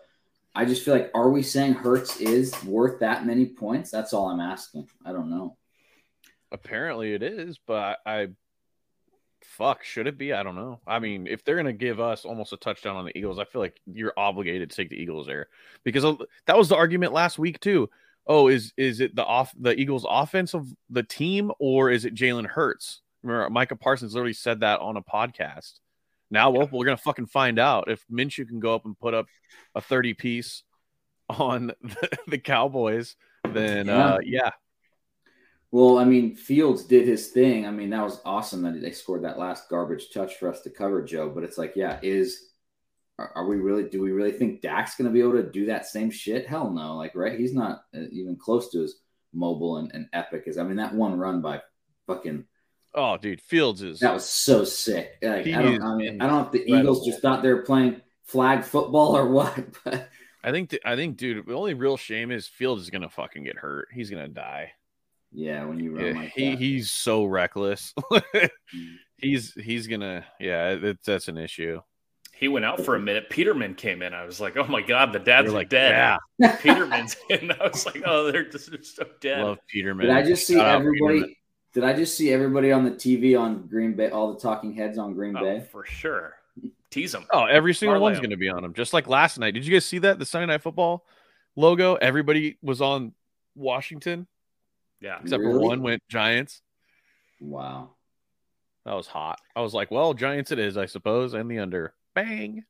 I 0.55 0.65
just 0.65 0.85
feel 0.85 0.95
like, 0.95 1.11
are 1.15 1.31
we 1.31 1.43
saying 1.43 1.75
Hurts 1.75 2.21
is 2.21 2.53
worth 2.65 3.01
that 3.01 3.27
many 3.27 3.47
points? 3.47 3.91
That's 3.91 4.13
all 4.13 4.29
I'm 4.29 4.41
asking. 4.41 4.89
I 5.05 5.13
don't 5.13 5.31
know. 5.31 5.57
Apparently 6.51 7.15
it 7.15 7.23
is, 7.23 7.59
but 7.67 7.99
I, 8.05 8.13
I 8.13 8.29
fuck 9.45 9.85
should 9.85 10.07
it 10.07 10.19
be? 10.19 10.33
I 10.33 10.43
don't 10.43 10.57
know. 10.57 10.81
I 10.87 10.99
mean, 10.99 11.27
if 11.27 11.45
they're 11.45 11.57
gonna 11.57 11.73
give 11.73 12.01
us 12.01 12.25
almost 12.25 12.53
a 12.53 12.57
touchdown 12.57 12.97
on 12.97 13.05
the 13.05 13.17
Eagles, 13.17 13.39
I 13.39 13.45
feel 13.45 13.61
like 13.61 13.81
you're 13.87 14.13
obligated 14.17 14.71
to 14.71 14.77
take 14.77 14.91
the 14.91 15.01
Eagles 15.01 15.27
there 15.27 15.49
because 15.85 16.05
that 16.47 16.59
was 16.59 16.69
the 16.69 16.77
argument 16.77 17.13
last 17.13 17.39
week 17.39 17.61
too. 17.61 17.89
Oh, 18.27 18.49
is 18.49 18.73
is 18.77 19.01
it 19.01 19.17
the 19.17 19.25
off 19.25 19.53
the 19.59 19.79
Eagles 19.79 20.07
offense 20.09 20.55
of 20.55 20.69
the 20.91 21.03
team 21.03 21.51
or 21.59 21.91
is 21.91 22.05
it 22.05 22.15
Jalen 22.15 22.47
Hurts? 22.47 23.01
Remember, 23.23 23.51
Micah 23.51 23.77
Parsons 23.77 24.15
literally 24.15 24.33
said 24.33 24.61
that 24.61 24.81
on 24.81 24.97
a 24.97 25.03
podcast. 25.03 25.75
Now, 26.33 26.51
well, 26.51 26.69
we're 26.73 26.87
gonna 26.87 26.97
fucking 26.97 27.27
find 27.27 27.59
out 27.61 27.89
if 27.91 28.05
Minshew 28.11 28.49
can 28.49 28.59
go 28.59 28.75
up 28.75 28.87
and 28.87 28.99
put 28.99 29.15
up 29.15 29.27
a 29.75 29.81
thirty 29.81 30.15
piece 30.15 30.65
on 31.29 31.69
the, 31.83 32.09
the 32.27 32.39
Cowboys. 32.39 33.15
Then, 33.49 33.87
Yeah. 33.87 34.15
uh, 34.15 34.19
yeah, 34.25 34.51
Well, 35.71 35.99
I 35.99 36.05
mean, 36.05 36.35
Fields 36.35 36.85
did 36.85 37.07
his 37.07 37.29
thing. 37.29 37.67
I 37.67 37.71
mean, 37.71 37.91
that 37.91 38.03
was 38.03 38.21
awesome 38.25 38.63
that 38.63 38.81
they 38.81 38.93
scored 38.93 39.25
that 39.25 39.39
last 39.39 39.69
garbage 39.69 40.11
touch 40.13 40.37
for 40.37 40.49
us 40.49 40.63
to 40.63 40.71
cover, 40.71 41.03
Joe. 41.03 41.29
But 41.29 41.45
it's 41.45 41.59
like, 41.59 41.75
yeah, 41.77 41.99
is 42.03 42.49
are, 43.19 43.31
are 43.35 43.47
we 43.47 43.57
really? 43.57 43.85
Do 43.89 44.01
we 44.01 44.11
really 44.11 44.33
think 44.33 44.63
Dak's 44.63 44.97
going 44.97 45.07
to 45.11 45.13
be 45.13 45.21
able 45.21 45.33
to 45.33 45.51
do 45.51 45.67
that 45.67 45.85
same 45.87 46.11
shit? 46.11 46.47
Hell 46.47 46.71
no. 46.71 46.97
Like, 46.97 47.15
right? 47.15 47.39
He's 47.39 47.53
not 47.55 47.83
uh, 47.95 48.05
even 48.11 48.37
close 48.37 48.71
to 48.71 48.83
as 48.85 48.95
mobile 49.35 49.77
and, 49.79 49.91
and 49.93 50.09
epic 50.15 50.45
as. 50.47 50.57
I 50.57 50.63
mean, 50.63 50.77
that 50.77 50.95
one 50.95 51.19
run 51.19 51.43
by 51.43 51.61
fucking 52.07 52.45
oh, 52.95 53.17
dude, 53.17 53.41
Fields 53.41 53.83
is 53.83 54.01
that 54.01 54.15
was 54.15 54.29
so 54.29 54.65
sick. 54.65 55.17
Like, 55.23 55.47
I 55.47 55.63
don't. 55.63 55.83
I 55.83 55.95
mean, 55.97 56.21
I 56.21 56.27
don't 56.27 56.39
know 56.39 56.47
if 56.47 56.53
the 56.53 56.61
incredible. 56.63 56.81
Eagles 56.95 57.07
just 57.07 57.21
thought 57.23 57.43
they 57.43 57.53
were 57.53 57.63
playing 57.63 58.01
flag 58.25 58.65
football 58.65 59.17
or 59.17 59.29
what, 59.29 59.55
but 59.85 60.09
I 60.45 60.51
think 60.53 60.71
th- 60.71 60.83
I 60.85 60.97
think, 60.97 61.17
dude, 61.17 61.47
the 61.47 61.55
only 61.55 61.75
real 61.75 61.97
shame 61.97 62.31
is 62.31 62.47
Fields 62.49 62.83
is 62.83 62.91
gonna 62.91 63.09
fucking 63.09 63.45
get 63.45 63.57
hurt. 63.57 63.89
He's 63.93 64.11
gonna 64.11 64.29
die. 64.29 64.73
yeah, 65.33 65.65
when 65.65 65.79
you 65.81 65.97
run 65.97 66.05
Yeah, 66.07 66.13
like 66.13 66.31
he 66.31 66.51
that. 66.51 66.59
he's 66.59 66.91
so 66.91 67.25
reckless. 67.25 67.95
Mm. 68.75 68.97
he's 69.19 69.53
he's 69.55 69.87
gonna 69.87 70.25
yeah, 70.41 70.71
it, 70.71 70.99
that's 71.05 71.29
an 71.29 71.37
issue. 71.39 71.81
He 72.35 72.49
went 72.49 72.65
out 72.65 72.81
for 72.81 72.97
a 72.97 72.99
minute. 72.99 73.29
Peterman 73.31 73.75
came 73.77 74.03
in. 74.03 74.15
I 74.15 74.25
was 74.25 74.41
like, 74.41 74.57
oh 74.57 74.67
my 74.67 74.81
God, 74.81 75.13
the 75.13 75.19
dads 75.21 75.45
You're 75.45 75.55
are 75.55 75.59
like, 75.59 75.69
dead. 75.69 76.17
yeah, 76.41 76.57
Peterman's 76.57 77.15
in. 77.31 77.53
I 77.53 77.69
was 77.69 77.85
like, 77.87 78.03
oh, 78.05 78.33
they're 78.33 78.49
just 78.49 78.71
they're 78.71 78.83
so 78.83 79.05
dead. 79.21 79.43
love 79.45 79.59
Peterman. 79.69 80.07
Did 80.07 80.17
I 80.17 80.23
just 80.23 80.47
see 80.47 80.55
Shout 80.55 80.67
out 80.67 80.81
everybody? 80.81 81.39
Peterman. 81.73 81.89
Did 81.89 81.97
I 81.97 81.99
just 81.99 82.17
see 82.17 82.33
everybody 82.33 82.73
on 82.73 82.85
the 82.85 82.91
TV 82.91 83.39
on 83.39 83.67
Green 83.67 83.95
Bay? 83.95 84.11
All 84.11 84.33
the 84.33 84.41
talking 84.41 84.73
heads 84.75 84.99
on 84.99 85.15
Green 85.15 85.37
Oh, 85.37 85.41
Bay. 85.41 85.67
for 85.71 85.85
sure. 85.85 86.35
Tease 86.91 87.13
them. 87.13 87.27
Oh, 87.33 87.45
every 87.45 87.73
single 87.75 87.95
Parlay 87.95 88.03
one's 88.13 88.19
'em. 88.19 88.25
gonna 88.25 88.37
be 88.37 88.49
on 88.51 88.63
them. 88.63 88.75
Just 88.75 88.93
like 88.93 89.07
last 89.09 89.39
night. 89.39 89.53
Did 89.53 89.67
you 89.67 89.73
guys 89.73 89.85
see 89.87 89.99
that? 90.01 90.19
The 90.19 90.27
Sunday 90.27 90.47
night 90.53 90.61
football 90.63 91.07
logo? 91.57 91.95
Everybody 91.97 92.59
was 92.63 92.83
on 92.83 93.15
Washington. 93.55 94.27
Yeah. 95.01 95.19
except 95.21 95.41
Really? 95.41 95.55
for 95.55 95.61
one 95.61 95.83
went 95.83 96.03
Giants. 96.09 96.63
Wow. 97.41 97.91
That 98.85 98.93
was 98.95 99.07
hot. 99.09 99.41
I 99.57 99.61
was 99.63 99.75
like, 99.75 99.91
well, 99.91 100.13
Giants 100.15 100.53
it 100.53 100.59
is, 100.61 100.77
I 100.77 100.87
suppose, 100.87 101.35
and 101.35 101.51
the 101.51 101.59
under. 101.59 101.95
Bang. 102.15 102.65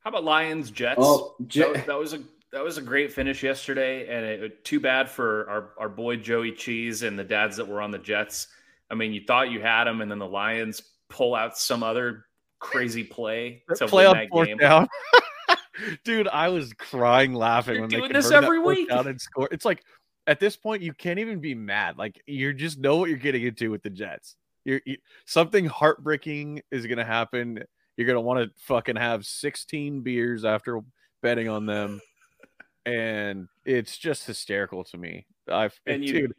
How 0.00 0.10
about 0.10 0.24
Lions 0.24 0.70
Jets? 0.70 0.98
Oh, 1.00 1.34
that, 1.38 1.68
was- 1.72 1.84
that 1.86 1.98
was 1.98 2.12
a 2.14 2.18
that 2.52 2.62
was 2.62 2.78
a 2.78 2.82
great 2.82 3.12
finish 3.12 3.42
yesterday, 3.42 4.08
and 4.08 4.24
it 4.24 4.64
too 4.64 4.80
bad 4.80 5.08
for 5.10 5.48
our 5.48 5.70
our 5.78 5.88
boy 5.88 6.16
Joey 6.16 6.52
Cheese 6.52 7.02
and 7.02 7.18
the 7.18 7.24
dads 7.24 7.56
that 7.56 7.66
were 7.66 7.80
on 7.80 7.90
the 7.90 7.98
Jets. 7.98 8.48
I 8.90 8.94
mean, 8.94 9.12
you 9.12 9.22
thought 9.26 9.50
you 9.50 9.60
had 9.60 9.86
him, 9.86 10.00
and 10.00 10.10
then 10.10 10.18
the 10.18 10.26
Lions 10.26 10.82
pull 11.08 11.34
out 11.34 11.58
some 11.58 11.82
other 11.82 12.26
crazy 12.58 13.04
play 13.04 13.62
to 13.76 13.86
Play 13.86 14.06
win 14.06 14.28
that 14.30 14.46
game. 14.46 14.56
down. 14.58 14.88
Dude, 16.04 16.28
I 16.28 16.48
was 16.48 16.72
crying 16.72 17.34
laughing 17.34 17.74
You're 17.74 17.82
when 17.82 17.90
doing 17.90 18.02
they 18.08 18.18
this 18.18 18.30
every 18.30 18.58
week. 18.58 18.88
down 18.88 19.06
and 19.06 19.20
score. 19.20 19.48
It's 19.52 19.64
like 19.64 19.82
at 20.26 20.40
this 20.40 20.56
point 20.56 20.82
you 20.82 20.92
can't 20.94 21.18
even 21.18 21.40
be 21.40 21.54
mad. 21.54 21.98
Like 21.98 22.20
you 22.26 22.52
just 22.54 22.78
know 22.78 22.96
what 22.96 23.08
you're 23.10 23.18
getting 23.18 23.44
into 23.44 23.70
with 23.70 23.82
the 23.82 23.90
Jets. 23.90 24.36
You're, 24.64 24.80
you 24.86 24.96
something 25.26 25.66
heartbreaking 25.66 26.62
is 26.70 26.86
going 26.86 26.98
to 26.98 27.04
happen. 27.04 27.62
You're 27.96 28.06
going 28.06 28.16
to 28.16 28.20
want 28.20 28.40
to 28.40 28.50
fucking 28.64 28.96
have 28.96 29.24
16 29.24 30.00
beers 30.00 30.44
after 30.44 30.80
betting 31.22 31.48
on 31.48 31.66
them, 31.66 32.00
and 32.86 33.48
it's 33.66 33.98
just 33.98 34.26
hysterical 34.26 34.84
to 34.84 34.96
me. 34.96 35.26
I've 35.48 35.78
And 35.86 36.02
you- 36.04 36.12
dude, 36.12 36.34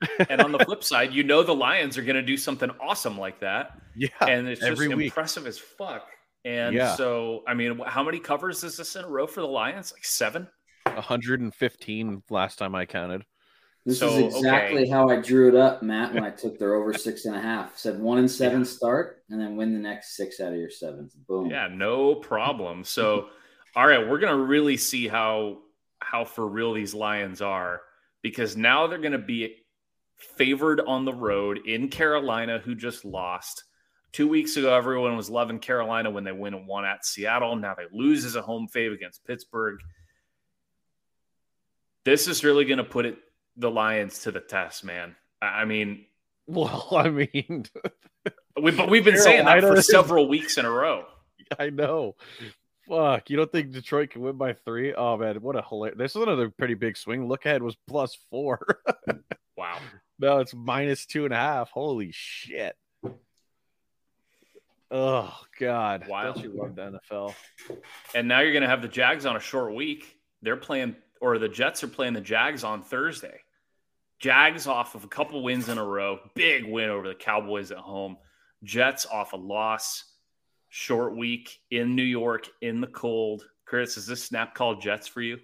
And 0.30 0.40
on 0.40 0.50
the 0.52 0.58
flip 0.60 0.82
side, 0.82 1.12
you 1.12 1.22
know 1.22 1.42
the 1.42 1.54
Lions 1.54 1.96
are 1.98 2.02
going 2.02 2.16
to 2.16 2.22
do 2.22 2.36
something 2.36 2.70
awesome 2.80 3.18
like 3.18 3.40
that, 3.40 3.72
yeah, 3.94 4.08
and 4.26 4.48
it's 4.48 4.60
just 4.60 4.80
week. 4.80 4.90
impressive 4.90 5.46
as 5.46 5.58
fuck. 5.58 6.06
And 6.44 6.74
Yeah. 6.74 6.94
so, 6.96 7.42
I 7.46 7.52
mean, 7.54 7.78
how 7.86 8.02
many 8.02 8.18
covers 8.18 8.64
is 8.64 8.76
this 8.78 8.96
in 8.96 9.04
a 9.04 9.08
row 9.08 9.26
for 9.26 9.40
the 9.42 9.46
Lions? 9.46 9.92
Like 9.92 10.04
seven. 10.04 10.48
115 10.86 12.22
last 12.30 12.58
time 12.58 12.74
I 12.74 12.86
counted. 12.86 13.24
This 13.86 13.98
So, 13.98 14.08
is 14.08 14.36
exactly 14.36 14.82
okay. 14.82 14.90
how 14.90 15.08
I 15.08 15.20
drew 15.20 15.48
it 15.48 15.54
up, 15.54 15.82
Matt, 15.82 16.12
when 16.12 16.22
I 16.24 16.30
took 16.30 16.58
their 16.58 16.74
over 16.74 16.92
six 16.92 17.24
and 17.24 17.34
a 17.34 17.40
half. 17.40 17.76
Said 17.78 17.98
one 17.98 18.18
and 18.18 18.30
seven 18.30 18.64
start, 18.64 19.22
and 19.30 19.40
then 19.40 19.56
win 19.56 19.72
the 19.72 19.78
next 19.78 20.16
six 20.16 20.38
out 20.40 20.52
of 20.52 20.58
your 20.58 20.70
sevens. 20.70 21.14
Boom. 21.14 21.50
Yeah, 21.50 21.68
no 21.72 22.14
problem. 22.14 22.84
So, 22.84 23.28
all 23.76 23.86
right, 23.86 24.06
we're 24.06 24.18
gonna 24.18 24.36
really 24.36 24.76
see 24.76 25.08
how 25.08 25.58
how 26.00 26.24
for 26.24 26.46
real 26.46 26.72
these 26.72 26.94
Lions 26.94 27.40
are 27.40 27.82
because 28.22 28.56
now 28.56 28.86
they're 28.86 28.98
gonna 28.98 29.18
be 29.18 29.56
favored 30.16 30.80
on 30.80 31.04
the 31.04 31.12
road 31.12 31.60
in 31.66 31.88
Carolina, 31.88 32.58
who 32.58 32.74
just 32.74 33.04
lost. 33.04 33.64
Two 34.12 34.28
weeks 34.28 34.56
ago, 34.56 34.74
everyone 34.74 35.16
was 35.16 35.30
loving 35.30 35.60
Carolina 35.60 36.10
when 36.10 36.24
they 36.24 36.32
win 36.32 36.52
and 36.52 36.66
one 36.66 36.84
at 36.84 37.04
Seattle. 37.04 37.54
Now 37.56 37.74
they 37.74 37.84
lose 37.92 38.24
as 38.24 38.34
a 38.34 38.42
home 38.42 38.68
fave 38.74 38.92
against 38.92 39.24
Pittsburgh. 39.24 39.78
This 42.04 42.26
is 42.26 42.42
really 42.42 42.64
going 42.64 42.78
to 42.78 42.84
put 42.84 43.06
it 43.06 43.18
the 43.56 43.70
Lions 43.70 44.20
to 44.20 44.32
the 44.32 44.40
test, 44.40 44.84
man. 44.84 45.14
I 45.40 45.64
mean, 45.64 46.06
Well, 46.50 46.88
I 46.90 47.08
mean, 47.10 47.66
we, 48.60 48.72
but 48.72 48.90
we've 48.90 49.04
been 49.04 49.16
saying 49.16 49.44
that 49.44 49.60
Carolina 49.60 49.76
for 49.76 49.82
several 49.82 50.26
weeks 50.26 50.58
in 50.58 50.64
a 50.64 50.70
row. 50.70 51.04
I 51.60 51.70
know. 51.70 52.16
Fuck, 52.90 53.30
you 53.30 53.36
don't 53.36 53.52
think 53.52 53.70
Detroit 53.70 54.10
can 54.10 54.22
win 54.22 54.36
by 54.36 54.52
three? 54.52 54.92
Oh 54.92 55.16
man, 55.16 55.36
what 55.36 55.54
a 55.54 55.62
hilarious! 55.62 55.96
This 55.96 56.16
is 56.16 56.22
another 56.22 56.50
pretty 56.50 56.74
big 56.74 56.96
swing. 56.96 57.28
Look 57.28 57.46
ahead 57.46 57.62
was 57.62 57.76
plus 57.88 58.18
four. 58.30 58.80
Wow. 59.56 59.78
no, 60.18 60.38
it's 60.38 60.54
minus 60.54 61.04
two 61.04 61.26
and 61.26 61.34
a 61.34 61.36
half. 61.36 61.70
Holy 61.70 62.12
shit! 62.12 62.74
Oh 64.90 65.38
god, 65.58 66.06
Wild. 66.08 66.36
Don't 66.36 66.44
you 66.44 66.58
love 66.58 66.74
the 66.74 66.98
NFL? 67.12 67.34
And 68.14 68.26
now 68.26 68.40
you're 68.40 68.52
going 68.52 68.62
to 68.62 68.68
have 68.68 68.80
the 68.80 68.88
Jags 68.88 69.26
on 69.26 69.36
a 69.36 69.40
short 69.40 69.74
week. 69.74 70.16
They're 70.40 70.56
playing, 70.56 70.96
or 71.20 71.38
the 71.38 71.48
Jets 71.48 71.84
are 71.84 71.88
playing 71.88 72.14
the 72.14 72.22
Jags 72.22 72.64
on 72.64 72.82
Thursday. 72.82 73.40
Jags 74.18 74.66
off 74.66 74.94
of 74.94 75.04
a 75.04 75.08
couple 75.08 75.42
wins 75.42 75.68
in 75.68 75.76
a 75.76 75.84
row, 75.84 76.20
big 76.34 76.64
win 76.64 76.88
over 76.88 77.06
the 77.06 77.14
Cowboys 77.14 77.70
at 77.70 77.78
home. 77.78 78.16
Jets 78.64 79.04
off 79.04 79.34
a 79.34 79.36
loss, 79.36 80.04
short 80.70 81.16
week 81.16 81.60
in 81.70 81.94
New 81.94 82.02
York 82.02 82.48
in 82.62 82.80
the 82.80 82.86
cold. 82.86 83.44
Chris, 83.66 83.96
is 83.96 84.06
this 84.06 84.24
snap 84.24 84.54
called 84.54 84.80
Jets 84.80 85.06
for 85.06 85.20
you? 85.20 85.38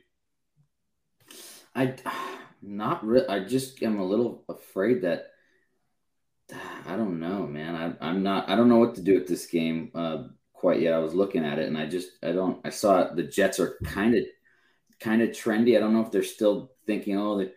I 1.74 1.94
not 2.62 3.06
re- 3.06 3.26
I 3.28 3.40
just 3.40 3.82
am 3.82 4.00
a 4.00 4.04
little 4.04 4.44
afraid 4.48 5.02
that 5.02 5.26
I 6.86 6.96
don't 6.96 7.18
know, 7.18 7.46
man. 7.46 7.74
I, 7.74 8.08
I'm 8.08 8.22
not. 8.22 8.48
I 8.48 8.54
don't 8.54 8.68
know 8.68 8.78
what 8.78 8.94
to 8.94 9.02
do 9.02 9.14
with 9.14 9.26
this 9.26 9.46
game 9.46 9.90
uh, 9.94 10.24
quite 10.52 10.80
yet. 10.80 10.94
I 10.94 10.98
was 10.98 11.14
looking 11.14 11.44
at 11.44 11.58
it, 11.58 11.66
and 11.66 11.76
I 11.76 11.86
just 11.86 12.10
I 12.22 12.32
don't. 12.32 12.64
I 12.64 12.70
saw 12.70 13.12
the 13.12 13.24
Jets 13.24 13.58
are 13.58 13.76
kind 13.84 14.14
of 14.14 14.24
kind 15.00 15.22
of 15.22 15.30
trendy. 15.30 15.76
I 15.76 15.80
don't 15.80 15.92
know 15.92 16.02
if 16.02 16.12
they're 16.12 16.22
still 16.22 16.72
thinking, 16.86 17.18
oh, 17.18 17.38
they 17.38 17.50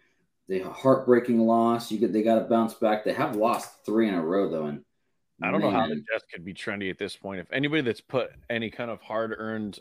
they 0.47 0.59
heartbreaking 0.59 1.39
loss. 1.39 1.91
You 1.91 1.99
get 1.99 2.11
they 2.11 2.23
got 2.23 2.39
to 2.39 2.49
bounce 2.49 2.73
back. 2.73 3.03
They 3.03 3.13
have 3.13 3.35
lost 3.35 3.85
three 3.85 4.07
in 4.07 4.15
a 4.15 4.25
row 4.25 4.49
though, 4.49 4.65
and 4.65 4.83
I 5.41 5.51
don't 5.51 5.61
know 5.61 5.69
how 5.71 5.87
the 5.87 5.95
Jets 5.95 6.25
could 6.33 6.43
be 6.43 6.53
trendy 6.53 6.89
at 6.89 6.97
this 6.97 7.15
point. 7.15 7.39
If 7.39 7.51
anybody 7.51 7.81
that's 7.81 8.01
put 8.01 8.29
any 8.49 8.69
kind 8.69 8.91
of 8.91 9.01
hard-earned 9.01 9.79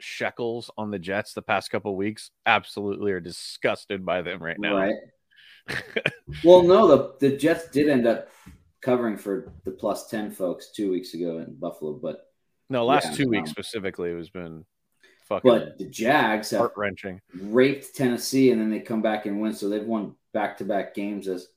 shekels 0.00 0.70
on 0.76 0.90
the 0.90 0.98
Jets 0.98 1.32
the 1.34 1.42
past 1.42 1.70
couple 1.70 1.96
weeks, 1.96 2.30
absolutely 2.46 3.12
are 3.12 3.20
disgusted 3.20 4.04
by 4.04 4.22
them 4.22 4.42
right 4.42 4.58
now. 4.58 4.76
right. 4.76 4.94
Well, 6.44 6.62
no, 6.62 6.86
the 6.86 7.14
the 7.30 7.36
Jets 7.36 7.68
did 7.70 7.88
end 7.88 8.06
up 8.06 8.28
covering 8.80 9.16
for 9.16 9.52
the 9.64 9.70
plus 9.70 10.08
ten 10.08 10.30
folks 10.30 10.70
two 10.72 10.90
weeks 10.90 11.14
ago 11.14 11.38
in 11.38 11.56
Buffalo, 11.58 11.94
but 11.94 12.26
No, 12.70 12.84
last 12.84 13.10
Yeah, 13.10 13.16
two 13.16 13.28
weeks 13.28 13.50
um, 13.50 13.52
specifically, 13.52 14.10
it 14.10 14.16
has 14.16 14.30
been 14.30 14.64
fucking 15.26 15.50
but 15.50 15.78
the 15.78 15.86
Jags 15.86 16.50
have 16.50 16.60
heart 16.60 16.72
wrenching. 16.76 17.20
raped 17.34 17.94
Tennessee, 17.94 18.50
and 18.50 18.60
then 18.60 18.70
they 18.70 18.80
come 18.80 19.02
back 19.02 19.26
and 19.26 19.40
win. 19.40 19.52
So 19.54 19.68
they've 19.68 19.84
won 19.84 20.14
back 20.32 20.58
to 20.58 20.64
back 20.64 20.94
games 20.94 21.28
as 21.28 21.48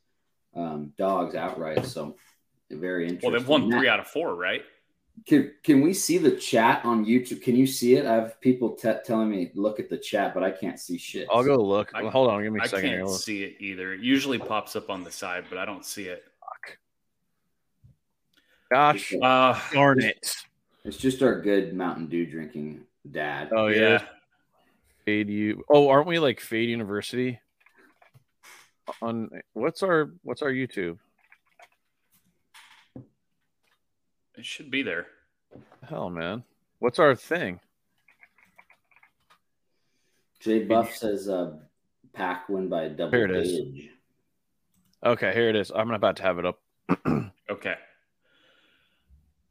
um, 0.56 0.94
dogs 0.98 1.36
outright. 1.36 1.86
So 1.86 2.16
very 2.74 3.04
interesting. 3.04 3.32
Well, 3.32 3.40
they've 3.40 3.48
won 3.48 3.70
three 3.70 3.88
out 3.88 4.00
of 4.00 4.08
four, 4.08 4.36
right? 4.36 4.64
Can, 5.28 5.52
can 5.64 5.82
we 5.82 5.94
see 5.94 6.18
the 6.18 6.32
chat 6.32 6.84
on 6.84 7.06
YouTube? 7.06 7.42
Can 7.44 7.56
you 7.56 7.68
see 7.68 7.96
it? 7.96 8.06
I 8.06 8.16
have 8.16 8.40
people 8.42 8.72
te- 8.72 8.94
telling 9.06 9.30
me 9.30 9.52
look 9.56 9.80
at 9.80 9.90
the 9.90 9.98
chat, 9.98 10.34
but 10.34 10.42
I 10.42 10.52
can't 10.52 10.80
see 10.80 10.98
shit. 10.98 11.28
I'll 11.32 11.44
go 11.44 11.58
look. 11.58 11.92
I- 11.94 12.10
hold 12.10 12.30
on, 12.30 12.42
give 12.44 12.54
me 12.54 12.60
a 12.60 12.64
I 12.64 12.68
second. 12.68 12.90
I 12.90 12.96
can't 12.98 13.08
here. 13.08 13.18
see 13.18 13.44
it 13.44 13.58
either. 13.60 13.94
It 13.94 14.00
usually 14.00 14.40
pops 14.40 14.76
up 14.76 14.90
on 14.90 15.04
the 15.04 15.12
side, 15.12 15.46
but 15.50 15.58
I 15.58 15.66
don't 15.66 15.86
see 15.86 16.06
it. 16.06 16.24
Gosh 18.72 19.14
Uh, 19.22 19.60
darn 19.74 20.02
it! 20.02 20.34
It's 20.86 20.96
just 20.96 21.22
our 21.22 21.42
good 21.42 21.74
Mountain 21.74 22.08
Dew 22.08 22.26
drinking 22.26 22.86
dad. 23.12 23.50
Oh 23.52 23.68
yeah, 23.68 23.80
yeah. 23.80 24.04
Fade 25.06 25.30
you. 25.30 25.66
Oh, 25.70 25.90
aren't 25.90 26.08
we 26.08 26.20
like 26.20 26.40
Fade 26.40 26.70
University? 26.70 27.38
On 29.02 29.30
what's 29.52 29.84
our 29.84 30.12
what's 30.24 30.42
our 30.42 30.52
YouTube? 30.52 31.00
It 34.42 34.46
should 34.48 34.72
be 34.72 34.82
there. 34.82 35.06
Hell, 35.88 36.10
man, 36.10 36.44
what's 36.80 36.98
our 36.98 37.14
thing? 37.14 37.60
Jay 40.40 40.64
Buff 40.64 40.96
says 40.96 41.30
uh, 41.30 41.58
Pack 42.12 42.50
win 42.50 42.68
by 42.68 42.86
a 42.86 42.90
double 42.90 43.12
Here 43.12 43.26
it 43.26 43.36
is. 43.36 43.52
gauge. 43.52 43.90
Okay, 45.06 45.32
here 45.36 45.50
it 45.50 45.56
is. 45.56 45.72
I'm 45.76 45.92
about 45.92 46.16
to 46.18 46.24
have 46.24 46.40
it 46.40 46.46
up. 46.48 46.60
Okay. 47.52 47.76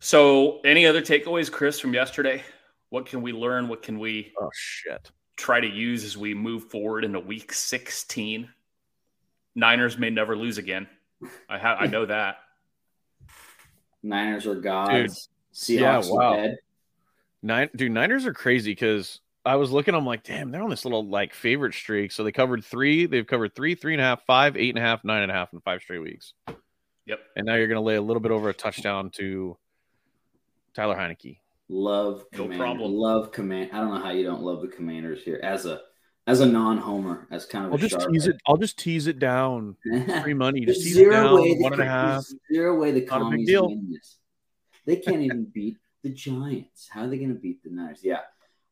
So, 0.01 0.61
any 0.63 0.87
other 0.87 1.03
takeaways, 1.03 1.53
Chris, 1.53 1.79
from 1.79 1.93
yesterday? 1.95 2.43
What 2.89 3.07
can 3.07 3.21
we 3.23 3.33
learn? 3.33 3.69
What 3.69 3.83
can 3.83 3.99
we 4.01 4.33
Oh 4.41 4.51
shit! 4.53 5.13
try 5.37 5.61
to 5.61 5.69
use 5.69 6.03
as 6.03 6.17
we 6.19 6.35
move 6.35 6.65
forward 6.65 7.05
into 7.05 7.21
week 7.21 7.53
16? 7.53 8.49
Niners 9.55 9.99
may 9.99 10.11
never 10.11 10.35
lose 10.35 10.59
again. 10.59 10.89
I 11.49 11.59
have 11.59 11.77
I 11.79 11.87
know 11.87 12.07
that. 12.07 12.39
Niners 14.03 14.47
are 14.47 14.55
gods. 14.55 15.29
Yeah, 15.69 15.99
Seahawks 15.99 16.11
wow. 16.11 16.33
are 16.33 16.37
dead. 16.37 16.57
Nine, 17.43 17.71
dude, 17.75 17.93
Niners 17.93 18.27
are 18.27 18.35
crazy 18.35 18.73
because 18.73 19.21
I 19.45 19.57
was 19.57 19.71
looking. 19.71 19.95
I'm 19.95 20.07
like, 20.07 20.23
damn, 20.23 20.51
they're 20.51 20.63
on 20.63 20.71
this 20.71 20.85
little 20.85 21.09
like 21.09 21.35
favorite 21.35 21.75
streak. 21.75 22.13
So 22.13 22.23
they 22.25 22.33
covered 22.33 22.65
three. 22.65 23.07
They've 23.07 23.27
covered 23.27 23.55
three, 23.55 23.75
three 23.75 23.95
and 23.95 24.01
a 24.01 24.05
half, 24.05 24.25
five, 24.27 24.57
eight 24.57 24.71
and 24.71 24.79
a 24.79 24.87
half, 24.87 25.05
nine 25.05 25.23
and 25.23 25.31
a 25.31 25.35
half, 25.35 25.53
in 25.53 25.61
five 25.61 25.81
straight 25.81 26.01
weeks. 26.01 26.35
Yep. 27.07 27.21
And 27.37 27.47
now 27.47 27.55
you're 27.57 27.67
going 27.67 27.77
to 27.77 27.83
lay 27.83 27.97
a 27.97 28.03
little 28.03 28.21
bit 28.21 28.31
over 28.31 28.51
a 28.51 28.55
touchdown 28.55 29.11
to 29.13 29.57
Tyler 30.75 30.95
Heinicke. 30.95 31.39
Love 31.69 32.25
No 32.33 32.43
Commander. 32.45 32.57
problem. 32.59 32.93
Love 32.93 33.33
command. 33.33 33.71
I 33.73 33.79
don't 33.79 33.95
know 33.95 34.01
how 34.01 34.11
you 34.11 34.25
don't 34.25 34.43
love 34.43 34.61
the 34.61 34.69
Commanders 34.69 35.23
here 35.23 35.41
as 35.43 35.67
a 35.67 35.81
as 36.27 36.41
a 36.41 36.47
non-homer, 36.47 37.27
as 37.31 37.47
kind 37.47 37.67
of 37.67 37.73
I'll 37.73 37.79
a 37.79 37.81
just 37.81 37.93
sharp 38.01 38.13
tease 38.13 38.27
it. 38.27 38.37
I'll 38.47 38.57
just 38.57 38.79
tease 38.79 39.07
it 39.07 39.19
down. 39.19 39.77
Free 40.23 40.35
money. 40.35 40.65
Just 40.65 40.83
tease 40.83 40.93
it 40.97 41.01
zero 41.01 41.13
down. 41.13 41.35
way 41.41 41.55
the, 41.55 41.63
One 41.63 41.73
and 41.75 41.83
a 41.83 41.87
half. 41.87 42.25
zero 42.53 42.79
way 42.79 42.93
the 42.93 43.01
Not 43.01 43.09
commies 43.09 43.47
deal. 43.47 43.69
win 43.69 43.91
this. 43.93 44.19
They 44.87 44.97
can't 45.05 45.23
even 45.23 45.45
beat 45.53 45.79
the 46.03 46.11
Giants. 46.11 46.89
How 46.91 47.03
are 47.03 47.09
they 47.09 47.19
going 47.19 47.35
to 47.35 47.41
beat 47.41 47.63
the 47.63 47.71
Niners? 47.71 48.01
Yeah. 48.03 48.21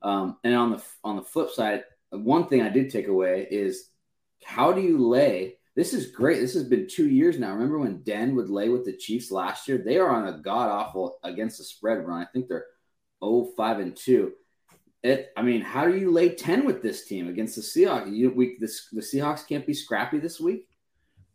Um, 0.02 0.36
and 0.44 0.54
on 0.54 0.70
the 0.72 0.82
on 1.02 1.16
the 1.16 1.22
flip 1.22 1.50
side, 1.50 1.84
one 2.10 2.46
thing 2.46 2.62
I 2.62 2.68
did 2.68 2.90
take 2.90 3.08
away 3.08 3.46
is 3.50 3.88
how 4.44 4.72
do 4.72 4.80
you 4.80 4.98
lay? 5.08 5.56
This 5.74 5.92
is 5.94 6.10
great. 6.10 6.40
This 6.40 6.54
has 6.54 6.64
been 6.64 6.86
two 6.88 7.08
years 7.08 7.38
now. 7.38 7.52
Remember 7.52 7.78
when 7.78 8.02
Den 8.02 8.34
would 8.36 8.50
lay 8.50 8.68
with 8.68 8.84
the 8.84 8.96
Chiefs 8.96 9.30
last 9.30 9.68
year? 9.68 9.78
They 9.78 9.98
are 9.98 10.10
on 10.10 10.26
a 10.28 10.38
god 10.38 10.70
awful 10.70 11.18
against 11.22 11.58
the 11.58 11.64
spread 11.64 12.04
run. 12.06 12.20
I 12.22 12.26
think 12.26 12.48
they're 12.48 12.66
0 13.24 13.48
5 13.56 13.78
and 13.80 13.96
2. 13.96 14.32
It. 15.02 15.32
I 15.36 15.42
mean, 15.42 15.60
how 15.60 15.86
do 15.86 15.96
you 15.96 16.10
lay 16.10 16.30
ten 16.30 16.64
with 16.64 16.82
this 16.82 17.04
team 17.04 17.28
against 17.28 17.56
the 17.56 17.62
Seahawks? 17.62 18.14
You 18.14 18.30
we 18.30 18.56
this 18.58 18.88
the 18.92 19.00
Seahawks 19.00 19.46
can't 19.48 19.66
be 19.66 19.74
scrappy 19.74 20.18
this 20.18 20.40
week. 20.40 20.68